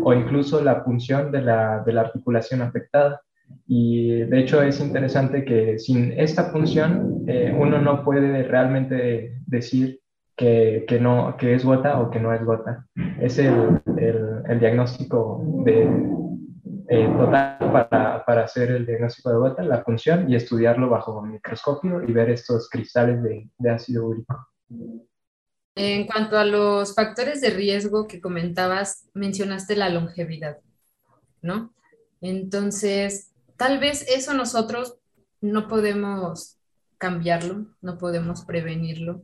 o 0.04 0.12
incluso 0.12 0.62
la 0.62 0.84
punción 0.84 1.32
de 1.32 1.42
la, 1.42 1.82
de 1.84 1.92
la 1.92 2.02
articulación 2.02 2.62
afectada. 2.62 3.20
Y 3.66 4.20
de 4.20 4.40
hecho 4.40 4.62
es 4.62 4.80
interesante 4.80 5.44
que 5.44 5.78
sin 5.78 6.12
esta 6.12 6.44
función 6.44 7.24
eh, 7.26 7.54
uno 7.58 7.80
no 7.80 8.04
puede 8.04 8.42
realmente 8.44 9.38
decir 9.46 10.00
que, 10.36 10.84
que, 10.86 11.00
no, 11.00 11.36
que 11.38 11.54
es 11.54 11.64
gota 11.64 12.00
o 12.00 12.10
que 12.10 12.20
no 12.20 12.32
es 12.34 12.44
gota. 12.44 12.86
Es 13.20 13.38
el, 13.38 13.80
el, 13.96 14.60
diagnóstico 14.60 15.42
de, 15.64 15.88
eh, 16.88 17.08
para, 17.08 18.24
para, 18.24 18.44
hacer 18.44 18.70
el 18.70 18.86
diagnóstico 18.86 19.30
de 19.30 19.36
gota, 19.36 19.62
la 19.62 19.82
función 19.82 20.30
y 20.30 20.36
estudiarlo 20.36 20.88
bajo 20.88 21.22
microscopio 21.22 22.02
y 22.02 22.12
ver 22.12 22.30
estos 22.30 22.68
cristales 22.68 23.22
de, 23.22 23.48
de 23.58 23.70
ácido 23.70 24.06
úrico. 24.06 24.48
En 25.76 26.06
cuanto 26.06 26.38
a 26.38 26.44
los 26.44 26.94
factores 26.94 27.40
de 27.40 27.50
riesgo 27.50 28.06
que 28.06 28.20
comentabas, 28.20 29.08
mencionaste 29.14 29.76
la 29.76 29.88
longevidad, 29.88 30.58
¿no? 31.42 31.74
Entonces, 32.20 33.32
tal 33.56 33.78
vez 33.78 34.06
eso 34.08 34.34
nosotros 34.34 34.98
no 35.40 35.68
podemos 35.68 36.58
cambiarlo, 36.98 37.66
no 37.80 37.98
podemos 37.98 38.44
prevenirlo, 38.44 39.22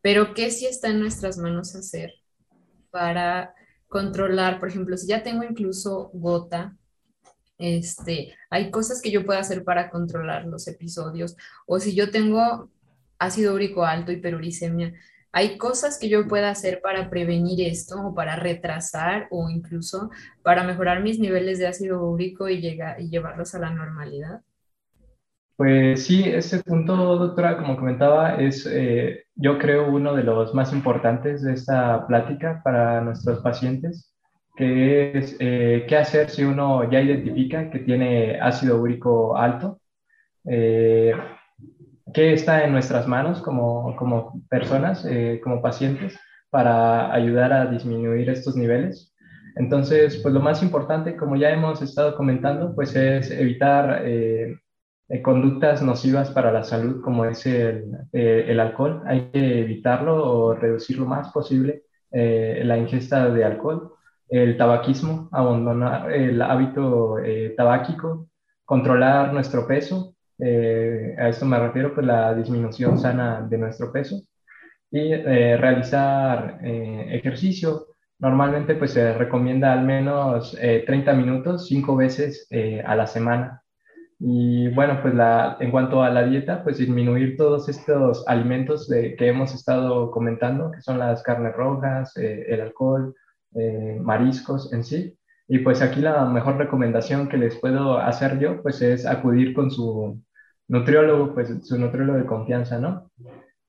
pero 0.00 0.34
¿qué 0.34 0.50
sí 0.50 0.66
está 0.66 0.88
en 0.88 1.00
nuestras 1.00 1.38
manos 1.38 1.74
hacer 1.74 2.12
para 2.90 3.54
controlar? 3.88 4.60
Por 4.60 4.68
ejemplo, 4.68 4.96
si 4.96 5.08
ya 5.08 5.22
tengo 5.22 5.42
incluso 5.44 6.10
gota, 6.12 6.76
este, 7.58 8.34
hay 8.50 8.70
cosas 8.70 9.02
que 9.02 9.10
yo 9.10 9.26
puedo 9.26 9.40
hacer 9.40 9.64
para 9.64 9.90
controlar 9.90 10.46
los 10.46 10.68
episodios, 10.68 11.36
o 11.66 11.80
si 11.80 11.94
yo 11.94 12.10
tengo 12.10 12.70
ácido 13.18 13.54
úrico 13.54 13.84
alto, 13.84 14.12
hiperuricemia, 14.12 14.94
¿Hay 15.30 15.58
cosas 15.58 15.98
que 15.98 16.08
yo 16.08 16.26
pueda 16.26 16.50
hacer 16.50 16.80
para 16.80 17.10
prevenir 17.10 17.60
esto 17.68 18.00
o 18.00 18.14
para 18.14 18.36
retrasar 18.36 19.28
o 19.30 19.50
incluso 19.50 20.10
para 20.42 20.64
mejorar 20.64 21.02
mis 21.02 21.18
niveles 21.18 21.58
de 21.58 21.66
ácido 21.66 22.02
úrico 22.04 22.48
y, 22.48 22.60
llegar, 22.60 23.00
y 23.00 23.10
llevarlos 23.10 23.54
a 23.54 23.58
la 23.58 23.70
normalidad? 23.70 24.40
Pues 25.56 26.06
sí, 26.06 26.24
ese 26.24 26.62
punto, 26.62 26.96
doctora, 26.96 27.58
como 27.58 27.76
comentaba, 27.76 28.36
es 28.36 28.66
eh, 28.70 29.26
yo 29.38 29.56
creo 29.58 29.88
uno 29.88 30.14
de 30.14 30.24
los 30.24 30.52
más 30.52 30.72
importantes 30.72 31.42
de 31.42 31.52
esta 31.52 32.06
plática 32.08 32.60
para 32.64 33.00
nuestros 33.00 33.40
pacientes, 33.40 34.12
que 34.56 35.16
es 35.16 35.36
eh, 35.38 35.86
qué 35.88 35.96
hacer 35.96 36.28
si 36.28 36.42
uno 36.42 36.90
ya 36.90 37.00
identifica 37.00 37.70
que 37.70 37.78
tiene 37.78 38.40
ácido 38.40 38.82
úrico 38.82 39.36
alto. 39.36 39.80
Eh, 40.44 41.12
qué 42.12 42.32
está 42.32 42.64
en 42.64 42.72
nuestras 42.72 43.06
manos 43.06 43.40
como, 43.40 43.94
como 43.94 44.42
personas, 44.48 45.06
eh, 45.08 45.40
como 45.44 45.62
pacientes, 45.62 46.18
para 46.50 47.12
ayudar 47.14 47.52
a 47.52 47.66
disminuir 47.66 48.28
estos 48.30 48.56
niveles. 48.56 49.14
Entonces, 49.54 50.18
pues 50.20 50.34
lo 50.34 50.40
más 50.40 50.64
importante, 50.64 51.16
como 51.16 51.36
ya 51.36 51.50
hemos 51.50 51.80
estado 51.80 52.16
comentando, 52.16 52.74
pues 52.74 52.96
es 52.96 53.30
evitar 53.30 54.02
eh, 55.08 55.16
eh, 55.16 55.22
conductas 55.22 55.82
nocivas 55.82 56.30
para 56.30 56.52
la 56.52 56.64
salud, 56.64 57.00
como 57.02 57.24
es 57.24 57.46
el, 57.46 57.84
el, 58.12 58.60
alcohol. 58.60 59.02
Hay 59.06 59.30
que 59.32 59.60
evitarlo 59.60 60.16
o 60.24 60.54
reducir 60.54 60.98
lo 60.98 61.06
más 61.06 61.32
posible 61.32 61.82
la 62.10 62.78
ingesta 62.78 63.28
de 63.28 63.44
alcohol. 63.44 63.92
El 64.28 64.56
tabaquismo, 64.56 65.28
abandonar 65.32 66.12
el 66.12 66.40
hábito 66.42 67.16
tabáquico, 67.56 68.28
controlar 68.64 69.32
nuestro 69.32 69.66
peso, 69.66 70.14
eh, 70.38 71.16
a 71.18 71.28
esto 71.28 71.44
me 71.46 71.58
refiero, 71.58 71.94
pues 71.94 72.06
la 72.06 72.34
disminución 72.34 72.98
sana 72.98 73.42
de 73.48 73.58
nuestro 73.58 73.92
peso 73.92 74.20
y 74.90 75.12
eh, 75.12 75.56
realizar 75.56 76.60
eh, 76.62 77.06
ejercicio. 77.12 77.86
Normalmente 78.20 78.74
pues 78.74 78.92
se 78.92 79.12
recomienda 79.14 79.72
al 79.72 79.84
menos 79.84 80.56
30 80.86 81.12
minutos, 81.14 81.68
5 81.68 81.96
veces 81.96 82.48
a 82.84 82.96
la 82.96 83.06
semana. 83.06 83.62
Y 84.20 84.68
bueno, 84.74 84.98
pues 85.00 85.14
en 85.60 85.70
cuanto 85.70 86.02
a 86.02 86.10
la 86.10 86.24
dieta, 86.24 86.64
pues 86.64 86.78
disminuir 86.78 87.36
todos 87.36 87.68
estos 87.68 88.26
alimentos 88.26 88.88
de, 88.88 89.14
que 89.16 89.28
hemos 89.28 89.54
estado 89.54 90.10
comentando, 90.10 90.72
que 90.72 90.80
son 90.80 90.98
las 90.98 91.22
carnes 91.22 91.54
rojas, 91.54 92.16
el 92.16 92.60
alcohol, 92.60 93.14
mariscos 94.00 94.72
en 94.72 94.84
sí. 94.84 95.16
Y 95.46 95.60
pues 95.60 95.80
aquí 95.82 96.00
la 96.00 96.26
mejor 96.26 96.56
recomendación 96.56 97.28
que 97.28 97.38
les 97.38 97.56
puedo 97.56 97.98
hacer 97.98 98.38
yo, 98.38 98.62
pues 98.62 98.82
es 98.82 99.06
acudir 99.06 99.54
con 99.54 99.70
su 99.70 100.20
nutriólogo, 100.68 101.34
pues 101.34 101.50
su 101.62 101.78
nutriólogo 101.78 102.18
de 102.18 102.26
confianza, 102.26 102.78
¿no? 102.78 103.10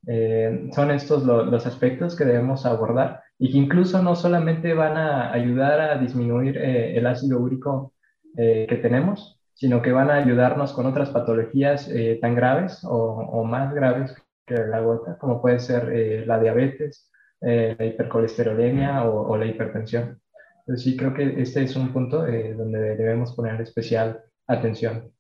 Eh, 0.08 0.70
son 0.74 0.92
estos 0.92 1.24
los 1.24 1.66
aspectos 1.66 2.16
que 2.16 2.26
debemos 2.26 2.66
abordar 2.66 3.22
y 3.38 3.52
que 3.52 3.58
incluso 3.58 4.02
no 4.02 4.16
solamente 4.16 4.74
van 4.74 4.98
a 4.98 5.32
ayudar 5.32 5.82
a 5.82 5.98
disminuir 5.98 6.58
eh, 6.58 6.98
el 6.98 7.06
ácido 7.06 7.40
úrico 7.40 7.94
eh, 8.38 8.66
que 8.68 8.78
tenemos, 8.78 9.39
sino 9.60 9.82
que 9.82 9.92
van 9.92 10.10
a 10.10 10.16
ayudarnos 10.16 10.72
con 10.72 10.86
otras 10.86 11.10
patologías 11.10 11.92
tan 12.22 12.34
graves 12.34 12.82
o, 12.86 12.96
o, 12.96 13.44
más 13.44 13.74
graves 13.74 14.16
que 14.46 14.56
la 14.56 14.80
gota, 14.80 15.18
como 15.18 15.42
puede 15.42 15.60
ser 15.60 16.26
la 16.26 16.40
diabetes, 16.40 17.12
la 17.42 17.86
hipercolesterolemia 17.86 19.04
o, 19.04 19.28
o, 19.30 19.38
la 19.38 19.46
hipertensión. 19.46 20.22
Entonces 20.60 20.84
sí 20.86 20.96
creo 20.96 21.14
que 21.14 21.42
este 21.42 21.64
es 21.64 21.76
un 21.76 21.92
punto 21.92 22.20
donde 22.20 22.96
debemos 22.96 23.36
poner 23.36 23.60
especial 23.60 24.24
atención. 24.48 25.12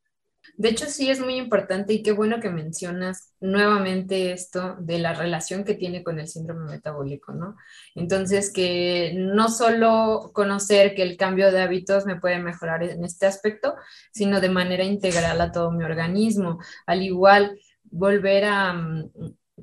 De 0.57 0.69
hecho, 0.69 0.85
sí 0.85 1.09
es 1.09 1.19
muy 1.19 1.35
importante 1.35 1.93
y 1.93 2.03
qué 2.03 2.11
bueno 2.11 2.39
que 2.39 2.49
mencionas 2.49 3.33
nuevamente 3.39 4.31
esto 4.31 4.75
de 4.79 4.99
la 4.99 5.13
relación 5.13 5.63
que 5.63 5.75
tiene 5.75 6.03
con 6.03 6.19
el 6.19 6.27
síndrome 6.27 6.69
metabólico, 6.69 7.33
¿no? 7.33 7.55
Entonces, 7.95 8.51
que 8.51 9.13
no 9.15 9.49
solo 9.49 10.31
conocer 10.33 10.95
que 10.95 11.03
el 11.03 11.17
cambio 11.17 11.51
de 11.51 11.61
hábitos 11.61 12.05
me 12.05 12.19
puede 12.19 12.39
mejorar 12.39 12.83
en 12.83 13.03
este 13.03 13.25
aspecto, 13.25 13.75
sino 14.11 14.41
de 14.41 14.49
manera 14.49 14.83
integral 14.83 15.39
a 15.41 15.51
todo 15.51 15.71
mi 15.71 15.83
organismo. 15.83 16.59
Al 16.85 17.01
igual, 17.03 17.59
volver 17.83 18.45
a, 18.45 18.73
mm, 18.73 19.11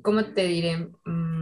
¿cómo 0.01 0.25
te 0.25 0.45
diré? 0.45 0.89
Mm, 1.05 1.41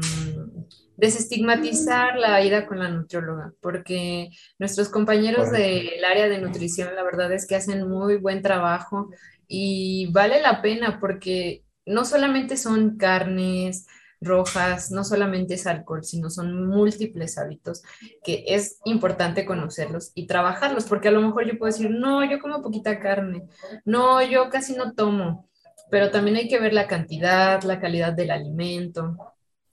desestigmatizar 0.97 2.17
la 2.17 2.41
ida 2.41 2.65
con 2.65 2.79
la 2.79 2.89
nutrióloga, 2.89 3.53
porque 3.61 4.29
nuestros 4.59 4.89
compañeros 4.89 5.51
del 5.51 6.03
área 6.09 6.29
de 6.29 6.39
nutrición, 6.39 6.95
la 6.95 7.03
verdad 7.03 7.31
es 7.33 7.45
que 7.45 7.55
hacen 7.55 7.87
muy 7.89 8.17
buen 8.17 8.41
trabajo 8.41 9.09
y 9.47 10.07
vale 10.11 10.41
la 10.41 10.61
pena 10.61 10.99
porque 10.99 11.63
no 11.85 12.05
solamente 12.05 12.57
son 12.57 12.97
carnes 12.97 13.87
rojas, 14.21 14.91
no 14.91 15.03
solamente 15.03 15.53
es 15.53 15.67
alcohol, 15.67 16.03
sino 16.03 16.29
son 16.29 16.67
múltiples 16.67 17.37
hábitos 17.37 17.83
que 18.23 18.43
es 18.47 18.79
importante 18.85 19.45
conocerlos 19.45 20.11
y 20.15 20.25
trabajarlos, 20.27 20.85
porque 20.85 21.09
a 21.09 21.11
lo 21.11 21.21
mejor 21.21 21.45
yo 21.45 21.57
puedo 21.57 21.71
decir, 21.71 21.91
no, 21.91 22.29
yo 22.29 22.39
como 22.39 22.61
poquita 22.61 22.99
carne, 22.99 23.43
no, 23.83 24.21
yo 24.23 24.49
casi 24.49 24.73
no 24.73 24.93
tomo, 24.93 25.47
pero 25.91 26.11
también 26.11 26.37
hay 26.37 26.47
que 26.47 26.59
ver 26.59 26.73
la 26.73 26.87
cantidad, 26.87 27.61
la 27.63 27.79
calidad 27.79 28.13
del 28.13 28.31
alimento, 28.31 29.17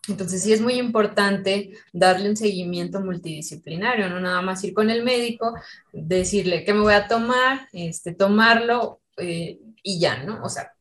entonces 0.08 0.42
sí 0.42 0.52
es 0.52 0.60
muy 0.60 0.74
importante 0.74 1.70
darle 1.92 2.28
un 2.28 2.36
seguimiento 2.36 3.00
multidisciplinario, 3.00 4.10
no 4.10 4.18
nada 4.18 4.42
más 4.42 4.62
ir 4.64 4.74
con 4.74 4.90
el 4.90 5.04
médico, 5.04 5.54
decirle 5.92 6.64
qué 6.64 6.74
me 6.74 6.80
voy 6.80 6.94
a 6.94 7.06
tomar, 7.06 7.68
este, 7.72 8.12
tomarlo 8.12 9.01
eh, 9.18 9.60
y 9.82 10.00
ya, 10.00 10.22
¿no? 10.24 10.42
O 10.42 10.48
sea, 10.48 10.72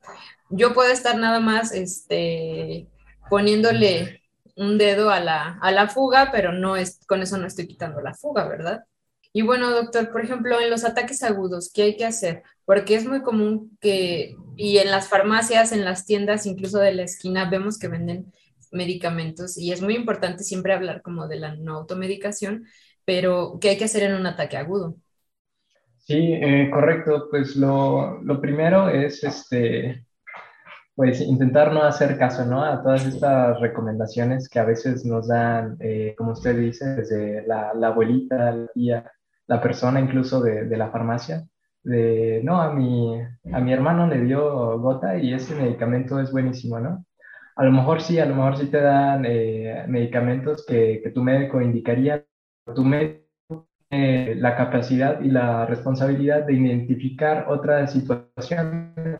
yo 0.49 0.73
puedo 0.73 0.91
estar 0.91 1.17
nada 1.17 1.39
más 1.39 1.73
este, 1.73 2.87
poniéndole 3.29 4.21
un 4.55 4.77
dedo 4.77 5.09
a 5.09 5.19
la, 5.19 5.57
a 5.61 5.71
la 5.71 5.87
fuga, 5.87 6.29
pero 6.31 6.51
no 6.51 6.75
es, 6.75 6.99
con 7.07 7.21
eso 7.21 7.37
no 7.37 7.47
estoy 7.47 7.67
quitando 7.67 8.01
la 8.01 8.13
fuga, 8.13 8.47
¿verdad? 8.47 8.83
Y 9.33 9.43
bueno, 9.43 9.71
doctor, 9.71 10.11
por 10.11 10.23
ejemplo, 10.23 10.59
en 10.59 10.69
los 10.69 10.83
ataques 10.83 11.23
agudos, 11.23 11.71
¿qué 11.73 11.83
hay 11.83 11.97
que 11.97 12.05
hacer? 12.05 12.43
Porque 12.65 12.95
es 12.95 13.05
muy 13.05 13.21
común 13.21 13.77
que, 13.79 14.35
y 14.57 14.77
en 14.79 14.91
las 14.91 15.07
farmacias, 15.07 15.71
en 15.71 15.85
las 15.85 16.05
tiendas, 16.05 16.45
incluso 16.45 16.79
de 16.79 16.93
la 16.93 17.03
esquina, 17.03 17.49
vemos 17.49 17.79
que 17.79 17.87
venden 17.87 18.31
medicamentos 18.71 19.57
y 19.57 19.71
es 19.71 19.81
muy 19.81 19.95
importante 19.95 20.43
siempre 20.43 20.73
hablar 20.73 21.01
como 21.01 21.27
de 21.27 21.37
la 21.37 21.55
no 21.55 21.77
automedicación, 21.77 22.65
pero 23.05 23.57
¿qué 23.61 23.69
hay 23.69 23.77
que 23.77 23.85
hacer 23.85 24.03
en 24.03 24.15
un 24.15 24.25
ataque 24.25 24.57
agudo? 24.57 24.95
Sí, 26.01 26.33
eh, 26.33 26.69
correcto. 26.71 27.27
Pues 27.29 27.55
lo, 27.55 28.21
lo, 28.21 28.41
primero 28.41 28.89
es 28.89 29.23
este, 29.23 30.05
pues 30.95 31.21
intentar 31.21 31.71
no 31.73 31.83
hacer 31.83 32.17
caso 32.17 32.45
¿no? 32.45 32.63
a 32.63 32.81
todas 32.81 33.05
estas 33.05 33.59
recomendaciones 33.59 34.49
que 34.49 34.59
a 34.59 34.65
veces 34.65 35.05
nos 35.05 35.27
dan, 35.27 35.77
eh, 35.79 36.15
como 36.17 36.33
usted 36.33 36.57
dice, 36.57 36.95
desde 36.95 37.45
la, 37.47 37.73
la, 37.73 37.87
abuelita, 37.87 38.51
la 38.51 38.67
tía, 38.73 39.11
la 39.47 39.61
persona 39.61 39.99
incluso 39.99 40.41
de, 40.41 40.65
de, 40.65 40.77
la 40.77 40.91
farmacia, 40.91 41.47
de, 41.83 42.41
no, 42.43 42.61
a 42.61 42.73
mi, 42.73 43.21
a 43.53 43.59
mi 43.59 43.73
hermano 43.73 44.07
le 44.07 44.21
dio 44.21 44.79
gota 44.79 45.17
y 45.17 45.33
ese 45.33 45.55
medicamento 45.55 46.19
es 46.19 46.31
buenísimo, 46.31 46.79
¿no? 46.79 47.05
A 47.55 47.65
lo 47.65 47.71
mejor 47.71 48.01
sí, 48.01 48.19
a 48.19 48.25
lo 48.25 48.35
mejor 48.35 48.57
sí 48.57 48.67
te 48.67 48.81
dan 48.81 49.25
eh, 49.25 49.85
medicamentos 49.87 50.65
que, 50.65 51.01
que, 51.03 51.11
tu 51.11 51.21
médico 51.23 51.61
indicaría. 51.61 52.25
Tu 52.75 52.83
médico 52.83 53.20
tiene 53.91 54.35
la 54.35 54.55
capacidad 54.55 55.21
y 55.21 55.29
la 55.29 55.65
responsabilidad 55.65 56.45
de 56.45 56.53
identificar 56.53 57.45
otras 57.49 57.91
situaciones. 57.93 59.19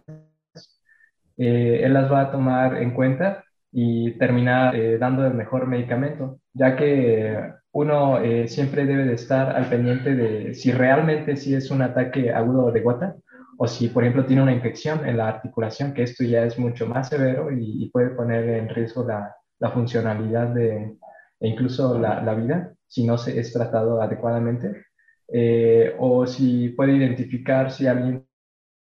Eh, 1.38 1.82
él 1.84 1.94
las 1.94 2.12
va 2.12 2.22
a 2.22 2.32
tomar 2.32 2.78
en 2.78 2.92
cuenta 2.92 3.44
y 3.72 4.18
terminar 4.18 4.76
eh, 4.76 4.98
dando 4.98 5.26
el 5.26 5.34
mejor 5.34 5.68
medicamento, 5.68 6.40
ya 6.54 6.76
que 6.76 7.38
uno 7.74 8.20
siempre 8.48 8.86
debe 8.86 9.06
de 9.06 9.14
estar 9.14 9.56
al 9.56 9.70
pendiente 9.70 10.16
de 10.16 10.54
si 10.54 10.72
realmente 10.72 11.38
sí 11.38 11.56
es 11.56 11.72
un 11.72 11.82
ataque 11.82 12.32
agudo 12.32 12.72
de 12.72 12.82
gota 12.82 13.16
o 13.64 13.68
si, 13.68 13.90
por 13.90 14.04
ejemplo, 14.04 14.26
tiene 14.26 14.42
una 14.42 14.54
infección 14.54 15.08
en 15.08 15.18
la 15.18 15.28
articulación, 15.28 15.94
que 15.94 16.02
esto 16.02 16.24
ya 16.24 16.44
es 16.46 16.58
mucho 16.58 16.88
más 16.88 17.10
severo 17.10 17.52
y, 17.52 17.88
puede 17.92 18.10
poner 18.10 18.50
en 18.50 18.68
riesgo 18.70 19.06
la, 19.06 19.36
la 19.60 19.70
funcionalidad 19.70 20.48
de, 20.48 20.98
e 21.40 21.48
incluso 21.48 22.00
la, 22.00 22.24
la, 22.24 22.34
vida 22.34 22.74
si 22.92 23.06
no 23.06 23.18
se 23.18 23.40
es 23.40 23.54
tratado 23.54 24.02
adecuadamente, 24.02 24.86
eh, 25.30 25.96
o 25.98 26.28
si 26.28 26.70
puede 26.70 26.98
identificar 26.98 27.72
si 27.72 27.88
alguien 27.88 28.28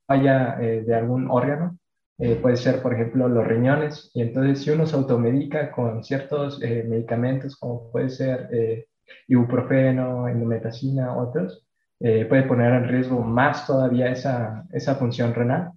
falla 0.07 0.57
eh, 0.61 0.83
de 0.83 0.95
algún 0.95 1.29
órgano, 1.29 1.77
eh, 2.19 2.35
puede 2.41 2.55
ser, 2.55 2.81
por 2.81 2.93
ejemplo, 2.93 3.27
los 3.27 3.45
riñones, 3.45 4.09
y 4.13 4.21
entonces 4.21 4.63
si 4.63 4.71
uno 4.71 4.85
se 4.85 4.95
automedica 4.95 5.71
con 5.71 6.03
ciertos 6.03 6.59
medicamentos, 6.59 7.57
como 7.57 7.91
puede 7.91 8.09
ser 8.09 8.87
ibuprofeno, 9.27 10.27
endometacina, 10.27 11.15
otros, 11.15 11.67
eh, 11.99 12.25
puede 12.25 12.43
poner 12.43 12.73
en 12.73 12.87
riesgo 12.89 13.21
más 13.21 13.65
todavía 13.65 14.11
esa, 14.11 14.65
esa 14.71 14.95
función 14.95 15.33
renal. 15.33 15.71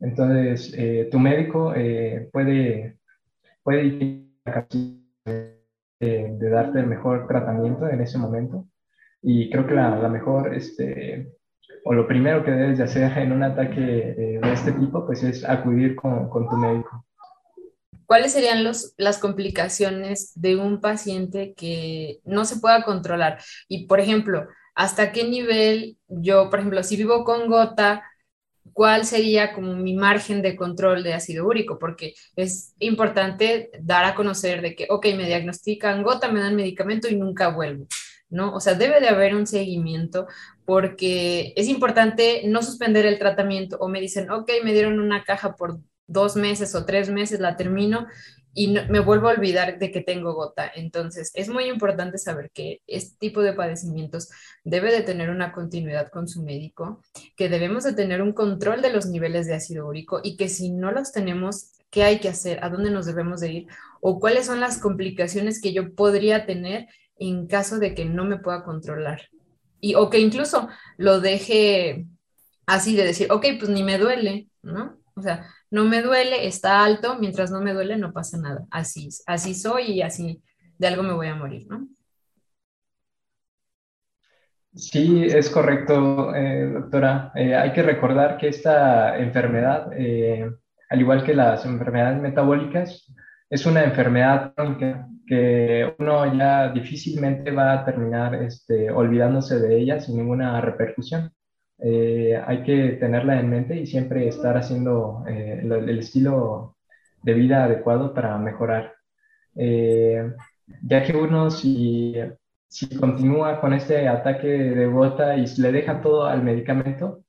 Entonces, 0.00 0.72
eh, 0.76 1.08
tu 1.10 1.18
médico 1.18 1.74
eh, 1.74 2.28
puede, 2.32 2.98
puede 3.62 4.28
de, 6.00 6.36
darte 6.50 6.80
el 6.80 6.86
mejor 6.86 7.26
tratamiento 7.26 7.88
en 7.88 8.00
ese 8.00 8.18
momento. 8.18 8.66
Y 9.22 9.50
creo 9.50 9.66
que 9.66 9.74
la, 9.74 9.96
la, 9.96 10.08
mejor, 10.08 10.54
este, 10.54 11.32
o 11.84 11.94
lo 11.94 12.06
primero 12.06 12.44
que 12.44 12.50
debes 12.50 12.78
de 12.78 12.84
hacer 12.84 13.16
en 13.18 13.32
un 13.32 13.42
ataque 13.42 13.80
de 13.80 14.52
este 14.52 14.72
tipo, 14.72 15.06
pues 15.06 15.22
es 15.22 15.48
acudir 15.48 15.96
con, 15.96 16.28
con 16.28 16.48
tu 16.48 16.56
médico. 16.56 17.04
¿cuáles 18.06 18.32
serían 18.32 18.64
los, 18.64 18.94
las 18.96 19.18
complicaciones 19.18 20.32
de 20.34 20.56
un 20.56 20.80
paciente 20.80 21.54
que 21.54 22.20
no 22.24 22.44
se 22.44 22.58
pueda 22.58 22.82
controlar? 22.82 23.40
Y, 23.68 23.86
por 23.86 24.00
ejemplo, 24.00 24.46
¿hasta 24.74 25.12
qué 25.12 25.24
nivel 25.24 25.98
yo, 26.08 26.50
por 26.50 26.60
ejemplo, 26.60 26.82
si 26.82 26.96
vivo 26.96 27.24
con 27.24 27.48
gota, 27.48 28.02
cuál 28.72 29.04
sería 29.04 29.52
como 29.52 29.74
mi 29.74 29.94
margen 29.94 30.42
de 30.42 30.56
control 30.56 31.02
de 31.02 31.14
ácido 31.14 31.46
úrico? 31.46 31.78
Porque 31.78 32.14
es 32.36 32.74
importante 32.78 33.70
dar 33.80 34.04
a 34.04 34.14
conocer 34.14 34.62
de 34.62 34.74
que, 34.74 34.86
ok, 34.90 35.06
me 35.16 35.26
diagnostican 35.26 36.02
gota, 36.02 36.30
me 36.30 36.40
dan 36.40 36.56
medicamento 36.56 37.08
y 37.08 37.16
nunca 37.16 37.48
vuelvo. 37.48 37.86
¿no? 38.30 38.52
O 38.54 38.60
sea, 38.60 38.74
debe 38.74 39.00
de 39.00 39.08
haber 39.08 39.34
un 39.34 39.46
seguimiento 39.46 40.26
porque 40.64 41.52
es 41.56 41.68
importante 41.68 42.42
no 42.46 42.62
suspender 42.62 43.06
el 43.06 43.18
tratamiento 43.18 43.76
o 43.78 43.88
me 43.88 44.00
dicen, 44.00 44.30
ok, 44.30 44.50
me 44.64 44.72
dieron 44.72 44.98
una 44.98 45.22
caja 45.22 45.54
por 45.54 45.78
dos 46.06 46.36
meses 46.36 46.74
o 46.74 46.84
tres 46.84 47.10
meses, 47.10 47.40
la 47.40 47.56
termino 47.56 48.06
y 48.54 48.68
me 48.68 49.00
vuelvo 49.00 49.28
a 49.28 49.32
olvidar 49.32 49.78
de 49.78 49.90
que 49.90 50.00
tengo 50.00 50.32
gota. 50.32 50.70
Entonces, 50.74 51.30
es 51.34 51.48
muy 51.48 51.64
importante 51.64 52.18
saber 52.18 52.50
que 52.52 52.80
este 52.86 53.16
tipo 53.18 53.42
de 53.42 53.52
padecimientos 53.52 54.30
debe 54.64 54.92
de 54.92 55.02
tener 55.02 55.30
una 55.30 55.52
continuidad 55.52 56.08
con 56.08 56.28
su 56.28 56.42
médico, 56.42 57.02
que 57.36 57.48
debemos 57.48 57.84
de 57.84 57.92
tener 57.92 58.22
un 58.22 58.32
control 58.32 58.80
de 58.80 58.92
los 58.92 59.06
niveles 59.06 59.46
de 59.46 59.54
ácido 59.54 59.86
úrico 59.86 60.20
y 60.22 60.36
que 60.36 60.48
si 60.48 60.70
no 60.70 60.92
los 60.92 61.12
tenemos, 61.12 61.72
¿qué 61.90 62.04
hay 62.04 62.20
que 62.20 62.28
hacer? 62.28 62.64
¿A 62.64 62.70
dónde 62.70 62.90
nos 62.90 63.06
debemos 63.06 63.40
de 63.40 63.52
ir? 63.52 63.66
¿O 64.00 64.20
cuáles 64.20 64.46
son 64.46 64.60
las 64.60 64.78
complicaciones 64.78 65.60
que 65.60 65.72
yo 65.72 65.94
podría 65.94 66.46
tener 66.46 66.86
en 67.18 67.46
caso 67.46 67.78
de 67.78 67.94
que 67.94 68.04
no 68.04 68.24
me 68.24 68.38
pueda 68.38 68.64
controlar. 68.64 69.22
Y, 69.80 69.94
o 69.94 70.10
que 70.10 70.18
incluso 70.18 70.68
lo 70.96 71.20
deje 71.20 72.06
así 72.66 72.96
de 72.96 73.04
decir, 73.04 73.30
ok, 73.30 73.46
pues 73.58 73.70
ni 73.70 73.82
me 73.82 73.98
duele, 73.98 74.48
¿no? 74.62 74.98
O 75.14 75.22
sea, 75.22 75.46
no 75.74 75.84
me 75.84 76.02
duele, 76.02 76.46
está 76.46 76.84
alto, 76.84 77.18
mientras 77.18 77.50
no 77.50 77.60
me 77.60 77.72
duele 77.72 77.96
no 77.96 78.12
pasa 78.12 78.38
nada. 78.38 78.64
Así, 78.70 79.08
así 79.26 79.54
soy 79.54 79.90
y 79.90 80.02
así 80.02 80.40
de 80.78 80.86
algo 80.86 81.02
me 81.02 81.12
voy 81.12 81.26
a 81.26 81.34
morir, 81.34 81.66
¿no? 81.68 81.88
Sí, 84.72 85.24
es 85.24 85.50
correcto, 85.50 86.32
eh, 86.32 86.70
doctora. 86.72 87.32
Eh, 87.34 87.56
hay 87.56 87.72
que 87.72 87.82
recordar 87.82 88.36
que 88.36 88.48
esta 88.48 89.18
enfermedad, 89.18 89.90
eh, 89.96 90.48
al 90.90 91.00
igual 91.00 91.24
que 91.24 91.34
las 91.34 91.66
enfermedades 91.66 92.20
metabólicas, 92.22 93.12
es 93.50 93.66
una 93.66 93.82
enfermedad 93.82 94.54
crónica 94.54 95.08
que 95.26 95.92
uno 95.98 96.36
ya 96.36 96.68
difícilmente 96.68 97.50
va 97.50 97.72
a 97.72 97.84
terminar 97.84 98.36
este, 98.36 98.92
olvidándose 98.92 99.58
de 99.58 99.76
ella 99.76 99.98
sin 99.98 100.18
ninguna 100.18 100.60
repercusión. 100.60 101.32
Eh, 101.78 102.40
hay 102.46 102.62
que 102.62 102.90
tenerla 103.00 103.38
en 103.40 103.50
mente 103.50 103.76
y 103.76 103.86
siempre 103.86 104.28
estar 104.28 104.56
haciendo 104.56 105.24
eh, 105.28 105.60
el, 105.62 105.98
estilo 105.98 106.76
de 107.22 107.34
vida 107.34 107.64
adecuado 107.64 108.14
para 108.14 108.38
mejorar. 108.38 108.94
Eh, 109.56 110.32
ya 110.82 111.02
que 111.04 111.16
uno 111.16 111.50
si, 111.50 112.14
si, 112.68 112.88
continúa 112.96 113.60
con 113.60 113.74
este 113.74 114.08
ataque 114.08 114.48
de 114.48 114.86
gota 114.86 115.36
y 115.36 115.46
le 115.58 115.72
deja 115.72 116.00
todo 116.00 116.26
al 116.26 116.42
medicamento, 116.42 117.20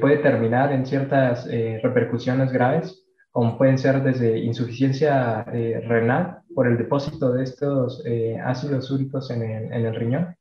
puede 0.00 0.18
terminar 0.18 0.72
en 0.72 0.86
ciertas 0.86 1.46
repercusiones 1.82 2.50
graves 2.50 3.06
como 3.36 3.58
pueden 3.58 3.76
ser 3.76 4.02
desde 4.02 4.38
insuficiencia 4.38 5.44
eh, 5.52 5.82
renal 5.86 6.38
por 6.54 6.66
el 6.66 6.78
depósito 6.78 7.34
de 7.34 7.44
estos 7.44 8.02
eh, 8.06 8.38
ácidos 8.42 8.90
úricos 8.90 9.30
en 9.30 9.42
el, 9.42 9.64
en 9.74 9.84
el, 9.84 9.94
riñón. 9.94 10.35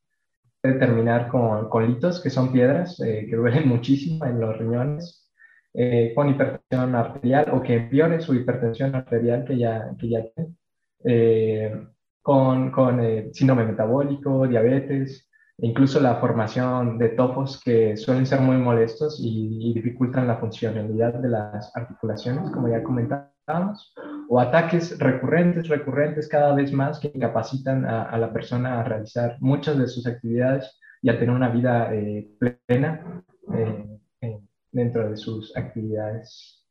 Puede 0.65 0.79
terminar 0.79 1.27
con, 1.27 1.69
con 1.69 1.87
litos, 1.87 2.19
que 2.23 2.31
son 2.31 2.51
piedras 2.51 2.99
eh, 2.99 3.27
que 3.29 3.35
duelen 3.35 3.69
muchísimo 3.69 4.25
en 4.25 4.39
los 4.39 4.57
riñones, 4.57 5.31
con 6.15 6.29
hipertensión 6.29 6.95
arterial 6.95 7.51
o 7.51 7.61
que 7.61 7.75
empeore 7.75 8.19
su 8.19 8.33
hipertensión 8.33 8.95
arterial 8.95 9.43
que 9.45 9.57
ya, 9.59 9.91
que 9.99 10.09
ya 10.09 10.23
tiene, 11.03 11.87
con, 12.23 12.71
con 12.71 12.99
síndrome 13.31 13.65
metabólico, 13.65 14.47
diabetes, 14.47 15.29
incluso 15.57 15.99
la 15.99 16.15
formación 16.15 16.97
de 16.97 17.09
topos 17.09 17.61
que 17.63 17.95
suelen 17.95 18.25
ser 18.25 18.41
muy 18.41 18.57
molestos 18.57 19.19
y, 19.21 19.73
dificultan 19.73 20.27
la 20.27 20.37
funcionalidad 20.37 21.13
de 21.13 21.29
las 21.29 21.75
articulaciones, 21.75 22.49
como 22.51 22.69
ya 22.69 22.81
comentábamos, 22.81 23.93
o 24.29 24.39
ataques 24.39 24.97
recurrentes, 24.99 25.67
recurrentes 25.67 26.27
cada 26.27 26.53
vez 26.53 26.71
más 26.71 26.99
que 26.99 27.11
incapacitan 27.13 27.85
a, 27.85 28.17
la 28.17 28.31
persona 28.33 28.79
a 28.79 28.83
realizar 28.83 29.37
muchas 29.39 29.77
de 29.77 29.87
sus 29.87 30.07
actividades 30.07 30.79
y 31.01 31.09
a 31.09 31.19
tener 31.19 31.35
una 31.35 31.49
vida 31.49 31.93
eh, 31.93 32.27
plena 32.39 33.23
eh, 33.53 34.39
dentro 34.71 35.09
de 35.09 35.17
sus 35.17 35.55
actividades. 35.55 36.63